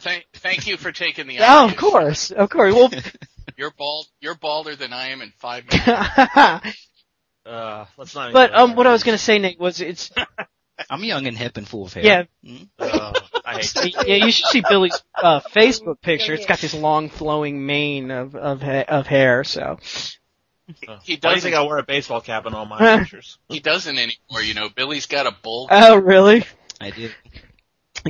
Thank, 0.00 0.26
thank 0.34 0.66
you 0.66 0.76
for 0.76 0.92
taking 0.92 1.26
the. 1.26 1.38
oh, 1.40 1.66
of 1.68 1.76
course, 1.76 2.30
of 2.30 2.48
course. 2.50 2.74
Well, 2.74 2.90
You're 3.56 3.72
bald. 3.76 4.06
You're 4.20 4.34
balder 4.36 4.74
than 4.76 4.92
I 4.92 5.08
am 5.08 5.20
in 5.22 5.32
five 5.38 5.64
minutes. 5.70 6.76
Uh, 7.44 7.84
let's 7.98 8.14
not. 8.14 8.32
but 8.32 8.54
um, 8.54 8.76
what 8.76 8.86
I 8.86 8.92
was 8.92 9.02
gonna 9.02 9.18
say, 9.18 9.38
Nate, 9.38 9.58
was 9.58 9.80
it's 9.80 10.10
I'm 10.88 11.02
young 11.04 11.26
and 11.26 11.36
hip 11.36 11.56
and 11.56 11.68
full 11.68 11.86
of 11.86 11.92
hair. 11.92 12.04
yeah, 12.04 12.22
Mm. 12.44 12.68
Uh, 12.78 13.12
I 13.44 13.56
hate. 13.62 13.94
yeah. 14.06 14.24
You 14.24 14.30
should 14.30 14.46
see 14.46 14.62
Billy's 14.68 15.00
uh, 15.16 15.40
Facebook 15.40 16.00
picture. 16.00 16.34
It's 16.34 16.46
got 16.46 16.58
this 16.60 16.72
long 16.74 17.08
flowing 17.10 17.66
mane 17.66 18.10
of 18.10 18.34
of 18.36 18.62
ha- 18.62 18.84
of 18.88 19.06
hair. 19.06 19.42
So 19.44 19.78
Uh, 19.82 20.68
He 20.68 20.86
Why 20.86 20.96
do 20.96 21.02
you 21.10 21.16
doesn't. 21.18 21.40
think 21.42 21.56
I 21.56 21.62
wear 21.62 21.78
a 21.78 21.82
baseball 21.82 22.20
cap 22.20 22.46
in 22.46 22.54
all 22.54 22.64
my 22.64 22.98
pictures? 23.00 23.38
He 23.48 23.58
doesn't 23.60 23.98
anymore. 23.98 24.42
You 24.42 24.54
know, 24.54 24.68
Billy's 24.74 25.06
got 25.06 25.26
a 25.26 25.32
bowl. 25.42 25.66
oh, 25.70 25.96
really? 25.96 26.44
I 26.80 26.90
do. 26.90 27.10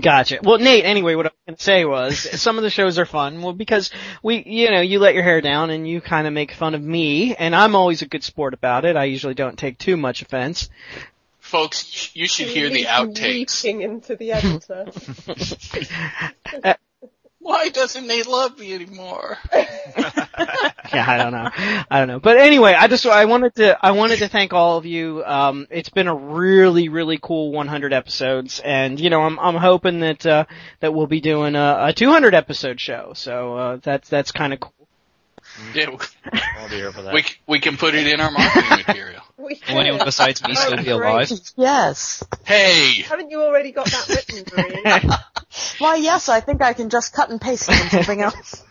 Gotcha. 0.01 0.39
Well, 0.43 0.59
Nate, 0.59 0.85
anyway, 0.85 1.15
what 1.15 1.27
I 1.27 1.29
was 1.29 1.35
going 1.47 1.57
to 1.57 1.63
say 1.63 1.85
was 1.85 2.19
some 2.41 2.57
of 2.57 2.63
the 2.63 2.71
shows 2.71 2.99
are 2.99 3.05
fun. 3.05 3.43
Well, 3.43 3.53
because 3.53 3.91
we, 4.23 4.43
you 4.43 4.71
know, 4.71 4.81
you 4.81 4.99
let 4.99 5.15
your 5.15 5.23
hair 5.23 5.41
down 5.41 5.71
and 5.71 5.87
you 5.87 6.01
kind 6.01 6.27
of 6.27 6.33
make 6.33 6.53
fun 6.53 6.75
of 6.75 6.83
me, 6.83 7.35
and 7.35 7.55
I'm 7.55 7.75
always 7.75 8.01
a 8.01 8.07
good 8.07 8.23
sport 8.23 8.55
about 8.55 8.85
it. 8.85 8.97
I 8.97 9.05
usually 9.05 9.35
don't 9.35 9.59
take 9.59 9.79
too 9.79 9.97
much 9.97 10.23
offense. 10.23 10.71
Folks, 11.41 12.15
you 12.17 12.27
should 12.27 12.49
hear 12.49 12.71
the 12.71 12.85
outtakes. 12.85 13.65
Weeping 13.65 13.83
into 13.83 14.17
the 14.17 14.33
editor. 14.33 14.87
Why 17.43 17.71
doesn't 17.71 18.07
Nate 18.07 18.29
love 18.29 18.57
me 18.57 18.73
anymore? 18.73 19.37
yeah, 19.53 21.05
I 21.09 21.17
don't 21.19 21.33
know. 21.33 21.51
I 21.91 21.99
don't 21.99 22.07
know. 22.07 22.21
But 22.21 22.37
anyway, 22.37 22.73
I 22.73 22.87
just 22.87 23.05
I 23.05 23.25
wanted 23.25 23.57
to 23.57 23.77
I 23.85 23.91
wanted 23.91 24.21
to 24.21 24.29
thank 24.29 24.53
all 24.53 24.79
of 24.79 24.87
you. 24.87 25.25
Um, 25.25 25.67
it's 25.69 25.89
been 25.89 26.07
a 26.07 26.15
really 26.15 26.89
really 26.89 27.19
cool 27.21 27.51
100 27.51 27.93
episodes, 27.93 28.61
and 28.65 29.01
you 29.01 29.11
know 29.11 29.23
I'm 29.23 29.41
I'm 29.41 29.57
hoping 29.57 29.99
that 30.01 30.25
uh, 30.25 30.45
that 30.79 30.95
we'll 30.95 31.09
be 31.09 31.21
doing 31.21 31.57
a, 31.57 31.87
a 31.89 31.93
200 31.93 32.33
episode 32.33 32.79
show. 32.79 33.13
So 33.17 33.57
uh, 33.57 33.79
that's 33.83 34.09
that's 34.09 34.31
kind 34.31 34.53
of 34.53 34.61
cool. 34.61 34.73
Yeah, 35.75 35.91
I'll 36.59 36.69
be 36.69 36.77
here 36.77 36.93
for 36.93 37.03
that. 37.03 37.13
we 37.13 37.25
we 37.49 37.59
can 37.59 37.77
put 37.77 37.97
it 37.97 38.07
in 38.07 38.21
our 38.21 38.31
marketing 38.31 38.71
material. 38.87 39.23
Will 39.37 39.57
anyone 39.69 40.01
besides 40.05 40.43
me 40.47 40.55
still 40.55 40.77
be 40.77 40.91
alive? 40.91 41.29
Yes. 41.57 42.23
Hey, 42.45 43.03
Haven't 43.03 43.31
you 43.33 43.43
already 43.43 43.73
got 43.73 43.87
that 43.87 44.09
written, 44.09 44.45
Marie? 44.57 45.11
Why, 45.83 45.97
yes, 45.97 46.29
I 46.29 46.39
think 46.39 46.63
I 46.63 46.75
can 46.75 46.91
just 46.91 47.13
cut 47.13 47.29
and 47.31 47.41
paste 47.41 47.69
it 47.69 47.81
in 47.83 47.91
something 47.91 48.21
else. 48.21 48.63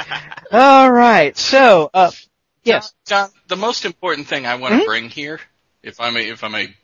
All 0.52 0.92
right. 0.92 1.36
So 1.36 1.90
uh, 1.92 2.12
yes. 2.62 2.94
John, 3.04 3.30
the 3.48 3.56
most 3.56 3.84
important 3.84 4.28
thing 4.28 4.46
I 4.46 4.54
want 4.54 4.74
to 4.74 4.80
Mhm. 4.80 4.86
bring 4.86 5.08
here, 5.08 5.40
if 5.82 6.00
I 6.00 6.10
may, 6.10 6.28
if 6.28 6.44
I 6.44 6.48
may, 6.48 6.74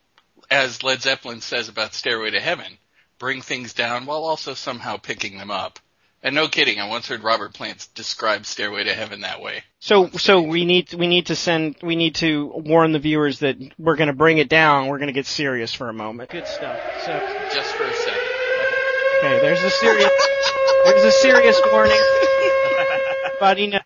as 0.50 0.82
Led 0.82 1.00
Zeppelin 1.02 1.40
says 1.40 1.68
about 1.68 1.94
Stairway 1.94 2.30
to 2.32 2.40
Heaven, 2.40 2.76
bring 3.20 3.40
things 3.40 3.72
down 3.72 4.04
while 4.06 4.24
also 4.24 4.54
somehow 4.54 4.96
picking 4.96 5.38
them 5.38 5.52
up. 5.52 5.78
And 6.20 6.34
no 6.34 6.48
kidding, 6.48 6.80
I 6.80 6.88
once 6.88 7.06
heard 7.06 7.22
Robert 7.22 7.54
Plant 7.54 7.86
describe 7.94 8.44
Stairway 8.44 8.82
to 8.82 8.92
Heaven 8.92 9.20
that 9.20 9.40
way. 9.40 9.62
So 9.78 10.10
so 10.10 10.40
we 10.42 10.64
need 10.64 10.92
we 10.92 11.06
need 11.06 11.26
to 11.26 11.36
send 11.36 11.76
we 11.80 11.94
need 11.94 12.16
to 12.16 12.46
warn 12.52 12.90
the 12.90 12.98
viewers 12.98 13.38
that 13.38 13.56
we're 13.78 13.94
going 13.94 14.08
to 14.08 14.12
bring 14.12 14.38
it 14.38 14.48
down. 14.48 14.88
We're 14.88 14.98
going 14.98 15.06
to 15.06 15.12
get 15.12 15.26
serious 15.26 15.72
for 15.72 15.88
a 15.88 15.92
moment. 15.92 16.30
Good 16.30 16.48
stuff. 16.48 16.80
So 17.04 17.12
Just 17.54 17.72
for 17.76 17.84
a 17.84 17.92
second. 17.92 17.97
Okay, 19.18 19.40
there's 19.40 19.62
a 19.62 19.70
serious 19.70 20.10
there's 20.84 21.04
a 21.04 21.12
serious 21.12 21.60
warning. 21.72 21.96
Buddy, 23.40 23.66
no, 23.68 23.78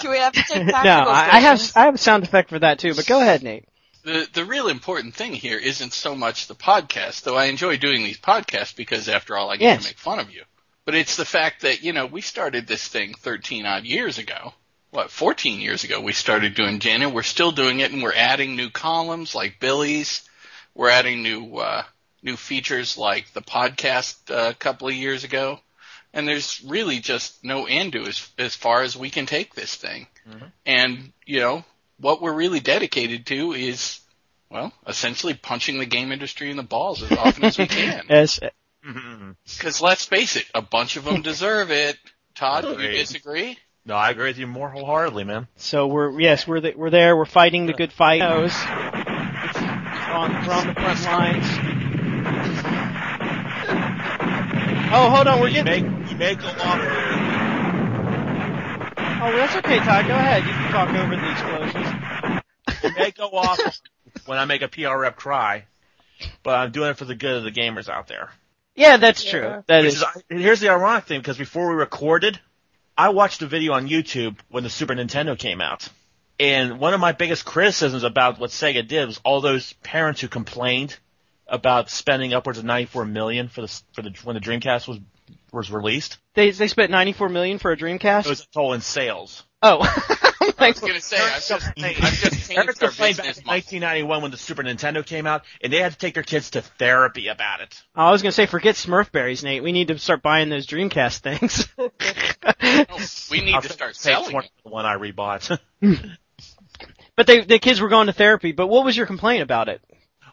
Do 0.00 0.10
we 0.10 0.18
have 0.18 0.32
to 0.32 0.42
take 0.42 0.66
no, 0.66 0.72
I, 0.74 1.28
I 1.32 1.40
have? 1.40 1.72
I 1.76 1.84
have 1.84 1.94
a 1.94 1.98
sound 1.98 2.24
effect 2.24 2.48
for 2.50 2.58
that 2.58 2.78
too. 2.78 2.94
But 2.94 3.06
go 3.06 3.20
ahead, 3.20 3.42
Nate. 3.42 3.64
The 4.04 4.26
the 4.32 4.44
real 4.44 4.68
important 4.68 5.14
thing 5.14 5.32
here 5.34 5.58
isn't 5.58 5.92
so 5.92 6.14
much 6.14 6.46
the 6.46 6.54
podcast, 6.54 7.22
though 7.22 7.36
I 7.36 7.46
enjoy 7.46 7.76
doing 7.76 8.02
these 8.02 8.18
podcasts 8.18 8.74
because 8.74 9.08
after 9.08 9.36
all 9.36 9.50
I 9.50 9.56
get 9.56 9.64
Yes. 9.64 9.82
to 9.82 9.88
make 9.90 9.98
fun 9.98 10.18
of 10.18 10.30
you. 10.32 10.42
But 10.84 10.94
it's 10.94 11.16
the 11.16 11.26
fact 11.26 11.62
that, 11.62 11.82
you 11.82 11.92
know, 11.92 12.06
we 12.06 12.22
started 12.22 12.66
this 12.66 12.88
thing 12.88 13.12
13 13.12 13.66
odd 13.66 13.84
years 13.84 14.16
ago. 14.16 14.54
What, 14.90 15.10
14 15.10 15.60
years 15.60 15.84
ago 15.84 16.00
we 16.00 16.12
started 16.14 16.54
doing 16.54 16.78
Janet. 16.80 17.12
We're 17.12 17.22
still 17.22 17.52
doing 17.52 17.80
it 17.80 17.92
and 17.92 18.02
we're 18.02 18.14
adding 18.14 18.56
new 18.56 18.70
columns 18.70 19.34
like 19.34 19.60
Billy's. 19.60 20.26
We're 20.74 20.88
adding 20.88 21.22
new, 21.22 21.56
uh, 21.58 21.82
new 22.22 22.36
features 22.36 22.98
like 22.98 23.32
the 23.32 23.42
podcast 23.42 24.30
uh, 24.30 24.50
a 24.50 24.54
couple 24.54 24.88
of 24.88 24.94
years 24.94 25.24
ago. 25.24 25.60
And 26.12 26.26
there's 26.26 26.62
really 26.66 27.00
just 27.00 27.44
no 27.44 27.66
end 27.66 27.92
to 27.92 28.02
as, 28.06 28.28
as 28.38 28.54
far 28.54 28.82
as 28.82 28.96
we 28.96 29.10
can 29.10 29.26
take 29.26 29.54
this 29.54 29.74
thing. 29.74 30.06
Mm-hmm. 30.28 30.46
And, 30.64 31.12
you 31.26 31.40
know, 31.40 31.64
what 32.00 32.22
we're 32.22 32.32
really 32.32 32.60
dedicated 32.60 33.26
to 33.26 33.52
is, 33.52 34.00
well, 34.50 34.72
essentially 34.86 35.34
punching 35.34 35.78
the 35.78 35.86
game 35.86 36.10
industry 36.10 36.50
in 36.50 36.56
the 36.56 36.62
balls 36.62 37.02
as 37.02 37.12
often 37.12 37.44
as 37.44 37.58
we 37.58 37.66
can. 37.68 38.06
As 38.08 38.40
uh, 38.42 38.48
mm-hmm. 38.86 39.32
Because 39.44 39.82
let's 39.82 40.06
face 40.06 40.36
it, 40.36 40.46
a 40.54 40.62
bunch 40.62 40.96
of 40.96 41.04
them 41.04 41.20
deserve 41.22 41.70
it. 41.70 41.98
Todd, 42.34 42.64
do 42.64 42.82
you 42.82 42.90
disagree? 42.90 43.58
no, 43.84 43.94
I 43.94 44.10
agree 44.10 44.28
with 44.28 44.38
you 44.38 44.46
more 44.46 44.68
wholeheartedly, 44.68 45.24
man. 45.24 45.48
so 45.56 45.88
we're 45.88 46.20
yes 46.20 46.46
we're 46.46 46.60
the, 46.60 46.74
we're 46.76 46.90
there. 46.90 47.16
We're 47.16 47.24
fighting 47.24 47.66
the 47.66 47.72
good 47.72 47.92
fight. 47.92 48.20
We're 48.20 48.48
on, 50.14 50.46
we're 50.46 50.52
on 50.52 50.66
the 50.68 50.74
front 50.74 51.04
lines. 51.04 51.67
Oh, 54.90 55.10
hold 55.10 55.26
on, 55.26 55.40
we're 55.40 55.48
You 55.48 55.62
getting. 55.62 56.00
make 56.00 56.10
you 56.10 56.16
make 56.16 56.40
a 56.40 56.46
lot 56.46 56.80
of 56.80 56.86
Oh, 59.20 59.32
that's 59.36 59.56
okay, 59.56 59.78
Todd. 59.78 60.06
Go 60.06 60.14
ahead. 60.14 60.44
You 60.44 60.50
can 60.52 60.70
talk 60.72 60.88
over 60.90 61.16
the 61.16 61.30
explosions. 61.30 62.82
you 62.84 62.94
may 62.96 63.10
go 63.10 63.28
off 63.36 63.60
when 64.26 64.38
I 64.38 64.44
make 64.44 64.62
a 64.62 64.68
PR 64.68 64.96
rep 64.96 65.16
cry, 65.16 65.64
but 66.42 66.54
I'm 66.54 66.70
doing 66.70 66.90
it 66.90 66.96
for 66.98 67.04
the 67.04 67.14
good 67.16 67.36
of 67.36 67.42
the 67.44 67.50
gamers 67.50 67.88
out 67.88 68.06
there. 68.06 68.30
Yeah, 68.76 68.96
that's 68.96 69.24
Yeah. 69.24 69.30
true. 69.30 69.64
That 69.66 69.82
Which 69.82 69.94
is. 69.94 70.02
is, 70.02 70.04
here's 70.28 70.60
the 70.60 70.68
ironic 70.70 71.04
thing, 71.04 71.20
because 71.20 71.36
before 71.36 71.68
we 71.68 71.74
recorded, 71.74 72.38
I 72.96 73.08
watched 73.10 73.42
a 73.42 73.46
video 73.46 73.72
on 73.72 73.88
YouTube 73.88 74.36
when 74.48 74.62
the 74.62 74.70
Super 74.70 74.94
Nintendo 74.94 75.36
came 75.38 75.60
out. 75.60 75.88
And 76.40 76.78
one 76.78 76.94
of 76.94 77.00
my 77.00 77.10
biggest 77.12 77.44
criticisms 77.44 78.04
about 78.04 78.38
what 78.38 78.50
Sega 78.50 78.86
did 78.86 79.06
was 79.08 79.20
all 79.24 79.40
those 79.40 79.72
parents 79.82 80.20
who 80.20 80.28
complained 80.28 80.96
about 81.48 81.90
spending 81.90 82.34
upwards 82.34 82.58
of 82.58 82.64
94 82.64 83.04
million 83.06 83.48
for 83.48 83.62
the 83.62 83.80
for 83.94 84.02
the 84.02 84.10
when 84.24 84.34
the 84.34 84.40
Dreamcast 84.40 84.86
was 84.86 84.98
was 85.52 85.70
released. 85.70 86.18
They 86.34 86.50
they 86.50 86.68
spent 86.68 86.90
94 86.90 87.28
million 87.28 87.58
for 87.58 87.72
a 87.72 87.76
Dreamcast. 87.76 88.26
It 88.26 88.28
was 88.28 88.46
total 88.46 88.74
in 88.74 88.80
sales. 88.80 89.42
oh. 89.62 89.78
oh 90.40 90.52
I 90.58 90.68
was 90.68 90.80
gonna 90.80 91.00
say, 91.00 91.16
I've 91.18 91.44
just, 91.44 91.52
I've 91.52 91.96
just 91.96 92.48
Parents 92.48 92.48
changed 92.48 92.82
our 92.82 92.88
complained 92.88 93.16
back 93.16 93.26
in 93.38 93.44
1991 93.44 94.22
when 94.22 94.30
the 94.30 94.36
Super 94.36 94.62
Nintendo 94.62 95.04
came 95.04 95.26
out, 95.26 95.42
and 95.62 95.72
they 95.72 95.78
had 95.78 95.92
to 95.92 95.98
take 95.98 96.14
their 96.14 96.22
kids 96.22 96.50
to 96.50 96.62
therapy 96.62 97.28
about 97.28 97.60
it. 97.60 97.80
Oh, 97.94 98.06
I 98.06 98.10
was 98.10 98.22
gonna 98.22 98.32
say, 98.32 98.46
forget 98.46 98.74
Smurfberries, 98.74 99.42
Nate. 99.42 99.62
We 99.62 99.72
need 99.72 99.88
to 99.88 99.98
start 99.98 100.22
buying 100.22 100.48
those 100.48 100.66
Dreamcast 100.66 101.18
things. 101.20 101.68
No, 102.60 102.98
we 103.30 103.40
need 103.40 103.54
I'll 103.54 103.62
to 103.62 103.68
start 103.68 103.94
pay 103.94 104.12
selling 104.12 104.30
for 104.30 104.42
the 104.64 104.70
one 104.70 104.84
I 104.84 104.96
rebought. 104.96 105.58
but 107.16 107.26
they 107.26 107.40
the 107.40 107.58
kids 107.58 107.80
were 107.80 107.88
going 107.88 108.06
to 108.08 108.12
therapy. 108.12 108.52
But 108.52 108.66
what 108.68 108.84
was 108.84 108.96
your 108.96 109.06
complaint 109.06 109.42
about 109.42 109.68
it? 109.68 109.80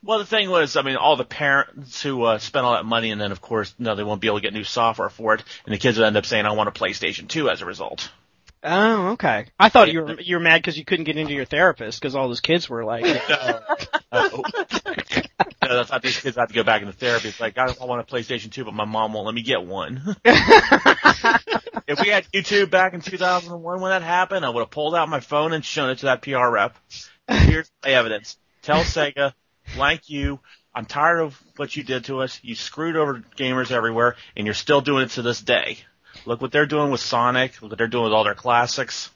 Well, 0.05 0.19
the 0.19 0.25
thing 0.25 0.51
was, 0.51 0.75
I 0.75 0.83
mean, 0.83 0.97
all 0.97 1.15
the 1.15 1.25
parents 1.25 2.03
who 2.03 2.23
uh, 2.23 2.37
spent 2.37 2.63
all 2.63 2.73
that 2.73 2.85
money, 2.85 3.09
and 3.09 3.19
then 3.19 3.31
of 3.31 3.41
course, 3.41 3.73
no, 3.79 3.95
they 3.95 4.03
won't 4.03 4.21
be 4.21 4.27
able 4.27 4.37
to 4.37 4.43
get 4.43 4.53
new 4.53 4.63
software 4.63 5.09
for 5.09 5.33
it, 5.33 5.43
and 5.65 5.73
the 5.73 5.79
kids 5.79 5.97
would 5.97 6.05
end 6.05 6.15
up 6.15 6.27
saying, 6.27 6.45
"I 6.45 6.51
want 6.51 6.69
a 6.69 6.71
PlayStation 6.71 7.27
2" 7.27 7.49
as 7.49 7.61
a 7.61 7.65
result. 7.65 8.11
Oh, 8.61 9.09
okay. 9.09 9.47
I 9.59 9.69
thought 9.69 9.91
you 9.91 10.01
were 10.01 10.19
you 10.19 10.35
were 10.35 10.41
mad 10.41 10.59
because 10.59 10.77
you 10.77 10.85
couldn't 10.85 11.05
get 11.05 11.17
into 11.17 11.33
your 11.33 11.45
therapist 11.45 11.99
because 11.99 12.15
all 12.15 12.27
those 12.27 12.41
kids 12.41 12.69
were 12.69 12.83
like, 12.83 13.03
no, 14.13 14.41
that's 15.61 15.91
not 15.91 16.01
these 16.01 16.19
kids 16.19 16.37
have 16.37 16.49
to 16.49 16.53
go 16.53 16.63
back 16.63 16.81
into 16.81 16.93
therapy. 16.93 17.29
It's 17.29 17.39
like 17.39 17.57
I, 17.57 17.67
I 17.79 17.85
want 17.85 18.01
a 18.01 18.11
PlayStation 18.11 18.51
2, 18.51 18.65
but 18.65 18.73
my 18.73 18.85
mom 18.85 19.13
won't 19.13 19.25
let 19.25 19.35
me 19.35 19.41
get 19.41 19.65
one. 19.65 20.15
if 20.25 21.99
we 21.99 22.09
had 22.09 22.25
YouTube 22.31 22.69
back 22.69 22.93
in 22.93 23.01
2001 23.01 23.81
when 23.81 23.89
that 23.89 24.03
happened, 24.03 24.45
I 24.45 24.49
would 24.49 24.61
have 24.61 24.71
pulled 24.71 24.95
out 24.95 25.09
my 25.09 25.19
phone 25.19 25.53
and 25.53 25.65
shown 25.65 25.89
it 25.89 25.99
to 25.99 26.05
that 26.07 26.21
PR 26.21 26.47
rep. 26.47 26.75
Here's 27.27 27.71
my 27.83 27.91
evidence. 27.91 28.37
Tell 28.61 28.81
Sega, 28.81 29.33
blank 29.75 30.09
you. 30.09 30.39
I'm 30.73 30.85
tired 30.85 31.19
of 31.21 31.41
what 31.55 31.75
you 31.75 31.83
did 31.83 32.05
to 32.05 32.21
us. 32.21 32.39
You 32.43 32.53
screwed 32.55 32.95
over 32.95 33.23
gamers 33.37 33.71
everywhere, 33.71 34.15
and 34.35 34.45
you're 34.45 34.53
still 34.53 34.81
doing 34.81 35.03
it 35.05 35.11
to 35.11 35.21
this 35.21 35.41
day. 35.41 35.79
Look 36.25 36.41
what 36.41 36.51
they're 36.51 36.65
doing 36.65 36.91
with 36.91 37.01
Sonic. 37.01 37.61
Look 37.61 37.71
what 37.71 37.77
they're 37.77 37.87
doing 37.87 38.03
with 38.05 38.13
all 38.13 38.23
their 38.23 38.35
classics. 38.35 39.09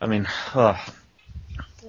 I 0.00 0.06
mean, 0.06 0.26
ugh, 0.54 0.76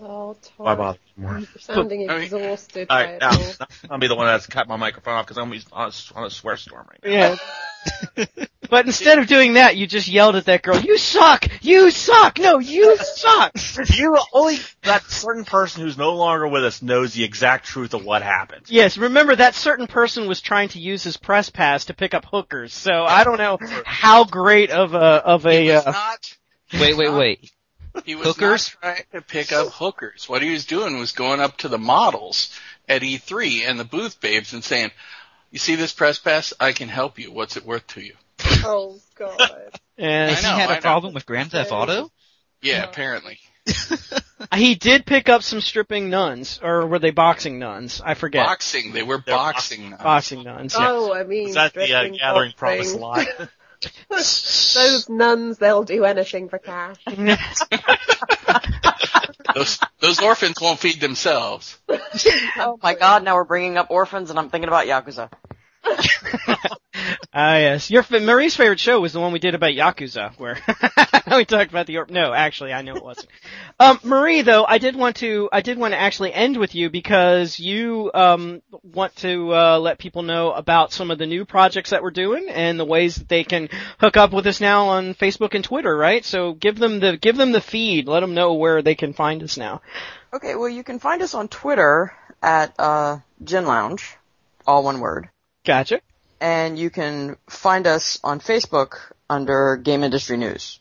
Oh, 0.02 0.38
why 0.56 0.76
Todd. 0.76 0.78
bother 0.78 1.00
anymore? 1.18 1.40
You're 1.40 1.48
sounding 1.60 2.10
I 2.10 2.14
mean- 2.16 2.24
exhausted 2.24 2.88
All 2.90 2.98
by 2.98 3.04
right, 3.06 3.14
it 3.16 3.20
now. 3.60 3.68
I'll 3.90 3.98
be 4.00 4.08
the 4.08 4.16
one 4.16 4.28
that's 4.28 4.48
cut 4.48 4.68
my 4.68 4.78
microphone 4.78 5.16
off 5.16 5.26
because 5.26 5.38
I'm 5.38 5.52
on 5.74 5.90
a, 5.90 6.18
on 6.18 6.26
a 6.26 6.30
swear 6.30 6.56
storm 6.58 6.88
right 6.90 7.00
now. 7.04 7.10
yeah. 7.10 7.36
Oh. 8.18 8.46
but 8.70 8.86
instead 8.86 9.20
of 9.20 9.28
doing 9.28 9.54
that, 9.54 9.76
you 9.78 9.88
just 9.88 10.08
yelled 10.08 10.36
at 10.36 10.46
that 10.46 10.62
girl, 10.62 10.80
"You 10.80 10.98
suck! 10.98 11.48
You 11.62 11.92
suck! 11.92 12.40
No, 12.40 12.60
you 12.60 12.98
suck!" 12.98 13.52
You 13.96 14.18
only 14.34 14.60
that 14.84 15.04
certain 15.04 15.46
person 15.46 15.82
who's 15.84 15.98
no 15.98 16.14
longer 16.16 16.48
with 16.48 16.64
us 16.64 16.82
knows 16.82 17.14
the 17.14 17.24
exact 17.24 17.66
truth 17.66 17.94
of 17.94 18.04
what 18.06 18.22
happened. 18.22 18.64
Yes, 18.68 18.98
remember 18.98 19.36
that 19.36 19.56
certain 19.56 19.88
person 19.88 20.28
was 20.28 20.42
trying 20.42 20.70
to 20.70 20.80
use 20.80 21.04
his 21.04 21.18
press 21.18 21.50
pass 21.50 21.86
to 21.86 21.94
pick 21.94 22.14
up 22.14 22.26
hookers. 22.26 22.74
So 22.74 23.04
I 23.04 23.24
don't 23.24 23.38
know 23.38 23.58
how 23.86 24.26
great 24.26 24.70
of 24.70 24.94
a 24.94 24.98
of 24.98 25.46
a 25.46 25.72
uh, 25.72 25.92
not. 25.92 26.38
Wait, 26.74 26.96
wait, 26.96 27.14
wait. 27.14 27.52
He 28.06 28.16
was 28.16 28.28
Hookers? 28.28 28.76
not 28.84 28.96
trying 28.96 29.04
to 29.14 29.22
pick 29.22 29.52
up 29.52 29.70
hookers. 29.70 30.30
What 30.30 30.44
he 30.44 30.52
was 30.52 30.66
doing 30.66 31.00
was 31.00 31.12
going 31.12 31.40
up 31.40 31.58
to 31.58 31.68
the 31.68 31.80
models 31.80 32.58
at 32.88 33.02
E3 33.02 33.68
and 33.68 33.80
the 33.80 33.84
booth 33.84 34.22
babes 34.22 34.54
and 34.54 34.64
saying, 34.64 34.92
"You 35.52 35.60
see 35.60 35.76
this 35.76 35.92
press 35.94 36.20
pass? 36.20 36.54
I 36.60 36.72
can 36.74 36.88
help 36.90 37.18
you. 37.18 37.32
What's 37.32 37.58
it 37.58 37.66
worth 37.66 37.88
to 37.88 38.02
you?" 38.02 38.14
Oh 38.64 38.98
god. 39.16 39.40
and 39.98 40.32
I 40.36 40.42
know, 40.42 40.54
he 40.56 40.60
had 40.62 40.70
I 40.70 40.74
a 40.74 40.76
know. 40.76 40.82
problem 40.82 41.14
with 41.14 41.26
Grand 41.26 41.52
Theft 41.52 41.72
Auto? 41.72 42.12
Yeah, 42.62 42.82
No. 42.82 42.90
apparently. 42.90 43.40
he 44.56 44.76
did 44.76 45.06
pick 45.06 45.30
up 45.30 45.44
some 45.44 45.62
stripping 45.62 46.10
nuns, 46.10 46.60
or 46.64 46.88
were 46.88 47.00
they 47.00 47.12
boxing 47.12 47.60
nuns? 47.60 48.02
I 48.04 48.14
forget. 48.16 48.46
Boxing. 48.46 48.92
They 48.94 49.04
were 49.04 49.22
They're 49.26 49.36
boxing. 49.36 49.92
nuns. 49.92 50.02
boxing 50.02 50.44
nuns. 50.44 50.76
Yeah. 50.78 50.88
Oh, 50.90 51.14
I 51.14 51.24
mean, 51.24 51.50
Is 51.50 51.56
that 51.56 51.74
the 51.74 51.94
uh, 51.94 52.08
Gathering 52.10 52.54
Promise 52.58 52.96
boxing. 52.96 53.02
lie? 53.02 53.48
Those 54.10 55.08
nuns, 55.08 55.58
they'll 55.58 55.84
do 55.84 56.04
anything 56.04 56.50
for 56.50 56.58
cash. 56.58 56.98
Those 59.56 59.80
those 60.00 60.20
orphans 60.22 60.56
won't 60.62 60.80
feed 60.80 61.00
themselves. 61.00 61.78
Oh 62.58 62.78
my 62.84 62.94
god, 62.96 63.24
now 63.24 63.36
we're 63.36 63.46
bringing 63.46 63.78
up 63.78 63.90
orphans 63.90 64.30
and 64.30 64.38
I'm 64.38 64.50
thinking 64.50 64.68
about 64.68 64.86
Yakuza. 64.86 65.30
Ah, 67.34 67.58
yes. 67.58 67.92
Your 67.92 68.04
Marie's 68.10 68.56
favorite 68.56 68.80
show 68.80 69.00
was 69.00 69.14
the 69.14 69.20
one 69.20 69.32
we 69.32 69.40
did 69.40 69.56
about 69.56 69.72
Yakuza, 69.72 70.38
where 70.38 70.58
we 71.38 71.46
talked 71.46 71.70
about 71.70 71.86
the. 71.88 71.98
Or- 71.98 72.08
no, 72.10 72.34
actually, 72.34 72.74
I 72.74 72.82
know 72.82 72.96
it 72.96 73.04
wasn't. 73.04 73.30
Um, 73.80 74.00
Marie, 74.04 74.42
though, 74.42 74.66
I 74.66 74.78
did 74.78 74.96
want 74.96 75.18
to. 75.18 75.50
I 75.52 75.62
did 75.62 75.78
want 75.78 75.94
to 75.94 76.00
actually 76.00 76.34
end 76.34 76.58
with 76.58 76.76
you 76.76 76.90
because 76.90 77.60
you 77.60 78.12
um 78.14 78.62
want 78.84 79.16
to 79.18 79.54
uh, 79.56 79.80
let 79.80 80.00
people 80.00 80.24
know 80.24 80.52
about 80.52 80.92
some 80.92 81.12
of 81.12 81.18
the 81.18 81.28
new 81.28 81.46
projects 81.46 81.92
that 81.92 82.04
we're 82.04 82.12
doing 82.12 82.50
and 82.50 82.80
the 82.80 82.86
ways 82.86 83.16
that 83.16 83.30
they 83.30 83.44
can 83.44 83.70
hook 84.00 84.18
up 84.18 84.34
with 84.34 84.48
us 84.48 84.60
now 84.60 84.88
on 84.88 85.14
Facebook 85.14 85.54
and 85.54 85.64
Twitter, 85.64 85.96
right? 85.96 86.26
So 86.26 86.54
give 86.54 86.78
them 86.78 87.00
the 87.00 87.18
give 87.18 87.38
them 87.38 87.52
the 87.52 87.62
feed. 87.62 88.08
Let 88.08 88.22
them 88.22 88.34
know 88.34 88.54
where 88.54 88.82
they 88.82 88.96
can 88.96 89.14
find 89.14 89.44
us 89.44 89.58
now. 89.58 89.82
Okay, 90.34 90.56
well 90.56 90.70
you 90.70 90.84
can 90.84 91.00
find 91.00 91.22
us 91.22 91.34
on 91.34 91.48
Twitter 91.48 92.14
at 92.42 92.74
uh, 92.80 93.20
Gin 93.44 93.66
Lounge, 93.66 94.18
all 94.66 94.84
one 94.84 95.00
word, 95.00 95.30
Gotcha. 95.66 96.02
And 96.42 96.78
you 96.78 96.90
can 96.90 97.38
find 97.50 97.88
us 97.88 98.20
on 98.24 98.40
Facebook 98.40 99.12
under 99.30 99.78
Game 99.78 100.04
Industry 100.04 100.38
News. 100.38 100.80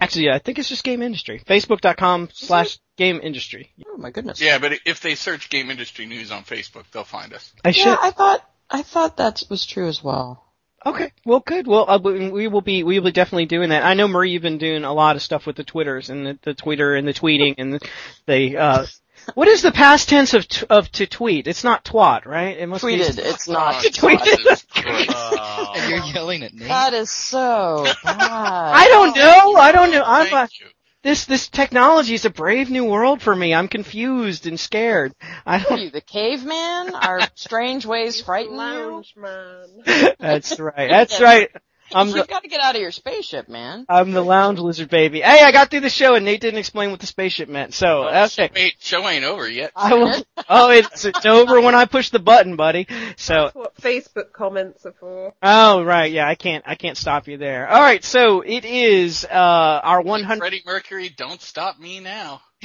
Actually, 0.00 0.26
yeah, 0.26 0.36
I 0.36 0.38
think 0.38 0.58
it's 0.58 0.68
just 0.68 0.84
game 0.84 1.02
industry. 1.02 1.42
Facebook.com 1.44 2.28
slash 2.32 2.78
game 2.96 3.20
industry. 3.20 3.72
Oh 3.84 3.96
my 3.96 4.10
goodness. 4.10 4.40
Yeah, 4.40 4.58
but 4.58 4.72
if 4.86 5.00
they 5.00 5.16
search 5.16 5.50
game 5.50 5.70
industry 5.70 6.06
news 6.06 6.30
on 6.30 6.44
Facebook, 6.44 6.84
they'll 6.92 7.02
find 7.02 7.32
us. 7.34 7.52
I 7.64 7.72
should. 7.72 7.86
Yeah, 7.86 7.96
I 8.00 8.12
thought 8.12 8.48
I 8.70 8.82
thought 8.82 9.16
that 9.16 9.42
was 9.50 9.66
true 9.66 9.88
as 9.88 10.02
well. 10.02 10.44
Okay, 10.86 11.12
well, 11.24 11.40
good. 11.40 11.66
Well, 11.66 11.90
uh, 11.90 11.98
we 11.98 12.30
we 12.30 12.46
will 12.46 12.60
be 12.60 12.84
we 12.84 13.00
will 13.00 13.06
be 13.06 13.12
definitely 13.12 13.46
doing 13.46 13.70
that. 13.70 13.84
I 13.84 13.94
know 13.94 14.06
Marie, 14.06 14.30
you've 14.30 14.42
been 14.42 14.58
doing 14.58 14.84
a 14.84 14.92
lot 14.92 15.16
of 15.16 15.22
stuff 15.22 15.46
with 15.46 15.56
the 15.56 15.64
twitters 15.64 16.10
and 16.10 16.24
the, 16.24 16.38
the 16.42 16.54
Twitter 16.54 16.94
and 16.94 17.06
the 17.06 17.12
tweeting 17.12 17.56
and 17.58 17.74
the, 17.74 17.88
the 18.26 18.56
uh, 18.56 18.86
what 19.34 19.48
is 19.48 19.62
the 19.62 19.72
past 19.72 20.08
tense 20.08 20.34
of 20.34 20.48
t- 20.48 20.66
of 20.70 20.90
to 20.92 21.06
tweet? 21.06 21.46
It's 21.46 21.64
not 21.64 21.84
twat, 21.84 22.26
right? 22.26 22.56
It 22.56 22.66
must 22.68 22.84
Tweeted, 22.84 23.16
be. 23.16 23.22
it's 23.22 23.48
not. 23.48 23.76
Tweeted. 23.82 24.36
Jesus 24.36 24.66
And 24.76 25.90
you're 25.90 26.04
yelling 26.14 26.42
at 26.42 26.54
Nate? 26.54 26.68
That 26.68 26.94
is 26.94 27.10
so 27.10 27.84
bad. 28.04 28.16
I 28.20 28.88
don't 28.88 29.16
know. 29.16 29.54
I 29.56 29.72
don't 29.72 29.90
know. 29.90 30.02
I'm 30.04 30.26
uh, 30.26 30.46
Thank 30.46 30.60
you. 30.60 30.66
this 31.02 31.24
this 31.26 31.48
technology 31.48 32.14
is 32.14 32.24
a 32.24 32.30
brave 32.30 32.70
new 32.70 32.84
world 32.84 33.20
for 33.22 33.34
me. 33.34 33.54
I'm 33.54 33.68
confused 33.68 34.46
and 34.46 34.58
scared. 34.58 35.14
I 35.46 35.56
Are 35.58 35.64
don't. 35.68 35.80
you 35.80 35.90
the 35.90 36.00
caveman? 36.00 36.94
Our 36.94 37.20
strange 37.34 37.84
ways 37.86 38.20
frighten 38.20 38.52
you? 38.52 38.58
Lounge 38.58 39.14
man. 39.16 40.14
That's 40.18 40.58
right. 40.58 40.88
That's 40.90 41.20
right. 41.20 41.50
I'm 41.94 42.10
the 42.10 42.18
You've 42.18 42.28
got 42.28 42.42
to 42.42 42.48
get 42.48 42.60
out 42.60 42.74
of 42.74 42.80
your 42.80 42.90
spaceship, 42.90 43.48
man. 43.48 43.86
I'm 43.88 44.12
the 44.12 44.22
lounge 44.22 44.58
lizard 44.58 44.90
baby. 44.90 45.20
Hey, 45.20 45.42
I 45.42 45.52
got 45.52 45.70
through 45.70 45.80
the 45.80 45.90
show 45.90 46.14
and 46.14 46.24
Nate 46.24 46.40
didn't 46.40 46.58
explain 46.58 46.90
what 46.90 47.00
the 47.00 47.06
spaceship 47.06 47.48
meant. 47.48 47.74
So 47.74 48.08
okay. 48.08 48.50
Wait, 48.54 48.74
show 48.80 49.08
ain't 49.08 49.24
over 49.24 49.48
yet. 49.48 49.72
I 49.74 49.94
will. 49.94 50.14
Oh, 50.50 50.70
it's 50.70 51.04
it's 51.04 51.26
over 51.26 51.60
when 51.60 51.74
I 51.74 51.84
push 51.84 52.08
the 52.08 52.18
button, 52.18 52.56
buddy. 52.56 52.86
So, 53.16 53.34
That's 53.34 53.54
what 53.54 53.76
Facebook 53.76 54.32
comments 54.32 54.86
are 54.86 54.94
for. 54.98 55.34
oh 55.42 55.82
right, 55.82 56.10
yeah, 56.10 56.26
I 56.26 56.36
can't 56.36 56.64
I 56.66 56.74
can't 56.74 56.96
stop 56.96 57.28
you 57.28 57.36
there. 57.36 57.68
All 57.68 57.80
right, 57.82 58.02
so 58.02 58.40
it 58.40 58.64
is 58.64 59.24
uh 59.24 59.34
our 59.34 59.98
Like 59.98 60.06
100 60.06 60.38
Freddie 60.38 60.62
Mercury, 60.64 61.08
don't 61.10 61.42
stop 61.42 61.78
me 61.78 62.00
now. 62.00 62.40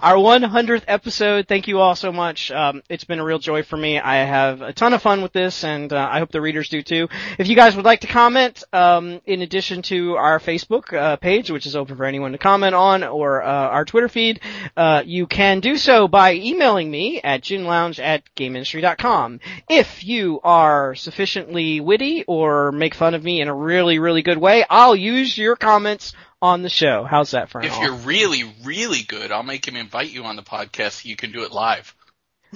our 0.00 0.14
100th 0.14 0.84
episode. 0.86 1.48
Thank 1.48 1.66
you 1.66 1.80
all 1.80 1.96
so 1.96 2.12
much. 2.12 2.52
Um, 2.52 2.80
it's 2.88 3.02
been 3.02 3.18
a 3.18 3.24
real 3.24 3.40
joy 3.40 3.64
for 3.64 3.76
me. 3.76 3.98
I 3.98 4.24
have 4.24 4.62
a 4.62 4.72
ton 4.72 4.94
of 4.94 5.02
fun 5.02 5.20
with 5.20 5.32
this, 5.32 5.64
and 5.64 5.92
uh, 5.92 6.08
I 6.10 6.20
hope 6.20 6.30
the 6.30 6.40
readers 6.40 6.68
do 6.68 6.80
too. 6.80 7.08
If 7.38 7.48
you 7.48 7.56
guys 7.56 7.74
would 7.74 7.84
like 7.84 8.02
to 8.02 8.06
comment, 8.06 8.62
um, 8.72 9.20
in 9.26 9.42
addition 9.42 9.82
to 9.82 10.14
our 10.14 10.38
Facebook 10.38 10.92
uh, 10.92 11.16
page, 11.16 11.50
which 11.50 11.66
is 11.66 11.74
open 11.74 11.96
for 11.96 12.04
anyone 12.04 12.30
to 12.32 12.38
comment 12.38 12.76
on, 12.76 13.02
or 13.02 13.42
uh, 13.42 13.46
our 13.46 13.84
Twitter 13.84 14.08
feed, 14.08 14.40
uh, 14.76 15.02
you 15.04 15.26
can 15.26 15.58
do 15.58 15.76
so 15.76 16.06
by 16.06 16.34
emailing 16.34 16.88
me 16.88 17.20
at 17.20 17.42
ginlounge 17.42 17.98
at 17.98 18.22
gameindustry.com. 18.36 19.40
If 19.68 20.04
you 20.04 20.40
are 20.44 20.94
sufficiently 20.94 21.80
witty 21.80 22.24
or 22.28 22.70
make 22.70 22.94
fun 22.94 23.14
of 23.14 23.24
me 23.24 23.40
in 23.40 23.48
a 23.48 23.54
really, 23.54 23.98
really 23.98 24.22
good 24.22 24.38
way, 24.38 24.64
I'll 24.70 24.94
use 24.94 25.36
your 25.36 25.56
comments 25.56 26.12
on 26.42 26.62
the 26.62 26.68
show. 26.68 27.04
How's 27.04 27.30
that 27.30 27.48
for 27.48 27.62
If 27.62 27.78
you're 27.78 27.94
really, 27.94 28.52
really 28.64 29.02
good, 29.02 29.30
I'll 29.30 29.44
make 29.44 29.66
him 29.66 29.76
invite 29.76 30.10
you 30.10 30.24
on 30.24 30.36
the 30.36 30.42
podcast 30.42 31.02
so 31.02 31.08
you 31.08 31.16
can 31.16 31.32
do 31.32 31.44
it 31.44 31.52
live. 31.52 31.94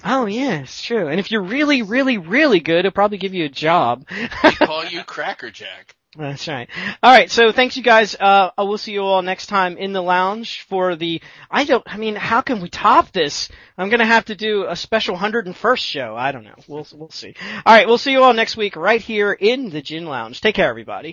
Oh 0.05 0.27
yeah, 0.27 0.61
it's 0.61 0.83
true. 0.83 1.09
And 1.09 1.19
if 1.19 1.31
you're 1.31 1.43
really, 1.43 1.81
really, 1.81 2.19
really 2.19 2.61
good, 2.61 2.81
it'll 2.81 2.91
probably 2.91 3.17
give 3.17 3.33
you 3.33 3.47
a 3.47 3.49
job. 3.49 4.05
They 4.43 4.51
call 4.51 4.85
you 4.85 5.03
Cracker 5.05 5.51
Jack. 5.51 5.95
That's 6.19 6.49
right. 6.49 6.69
All 7.03 7.13
right. 7.13 7.31
So 7.31 7.53
thanks, 7.53 7.77
you 7.77 7.83
guys. 7.83 8.15
Uh, 8.15 8.51
I 8.57 8.63
will 8.63 8.79
see 8.79 8.93
you 8.93 9.03
all 9.03 9.21
next 9.23 9.49
time 9.49 9.77
in 9.77 9.93
the 9.93 10.03
lounge 10.03 10.63
for 10.63 10.97
the. 10.97 11.21
I 11.51 11.65
don't. 11.65 11.85
I 11.87 11.99
mean, 11.99 12.17
how 12.17 12.41
can 12.41 12.61
we 12.61 12.71
top 12.71 13.13
this? 13.13 13.51
I'm 13.77 13.91
gonna 13.91 14.07
have 14.07 14.25
to 14.27 14.35
do 14.35 14.67
a 14.67 14.77
special 14.77 15.17
101st 15.17 15.79
show. 15.79 16.17
I 16.17 16.33
don't 16.33 16.45
know. 16.45 16.55
We'll 16.67 16.87
we'll 16.95 17.11
see. 17.11 17.35
All 17.67 17.75
right. 17.75 17.87
We'll 17.87 17.99
see 17.99 18.13
you 18.13 18.23
all 18.23 18.33
next 18.33 18.57
week 18.57 18.77
right 18.77 19.01
here 19.01 19.33
in 19.33 19.71
the 19.71 19.83
Gin 19.83 20.07
Lounge. 20.07 20.41
Take 20.41 20.55
care, 20.55 20.71
everybody. 20.71 21.13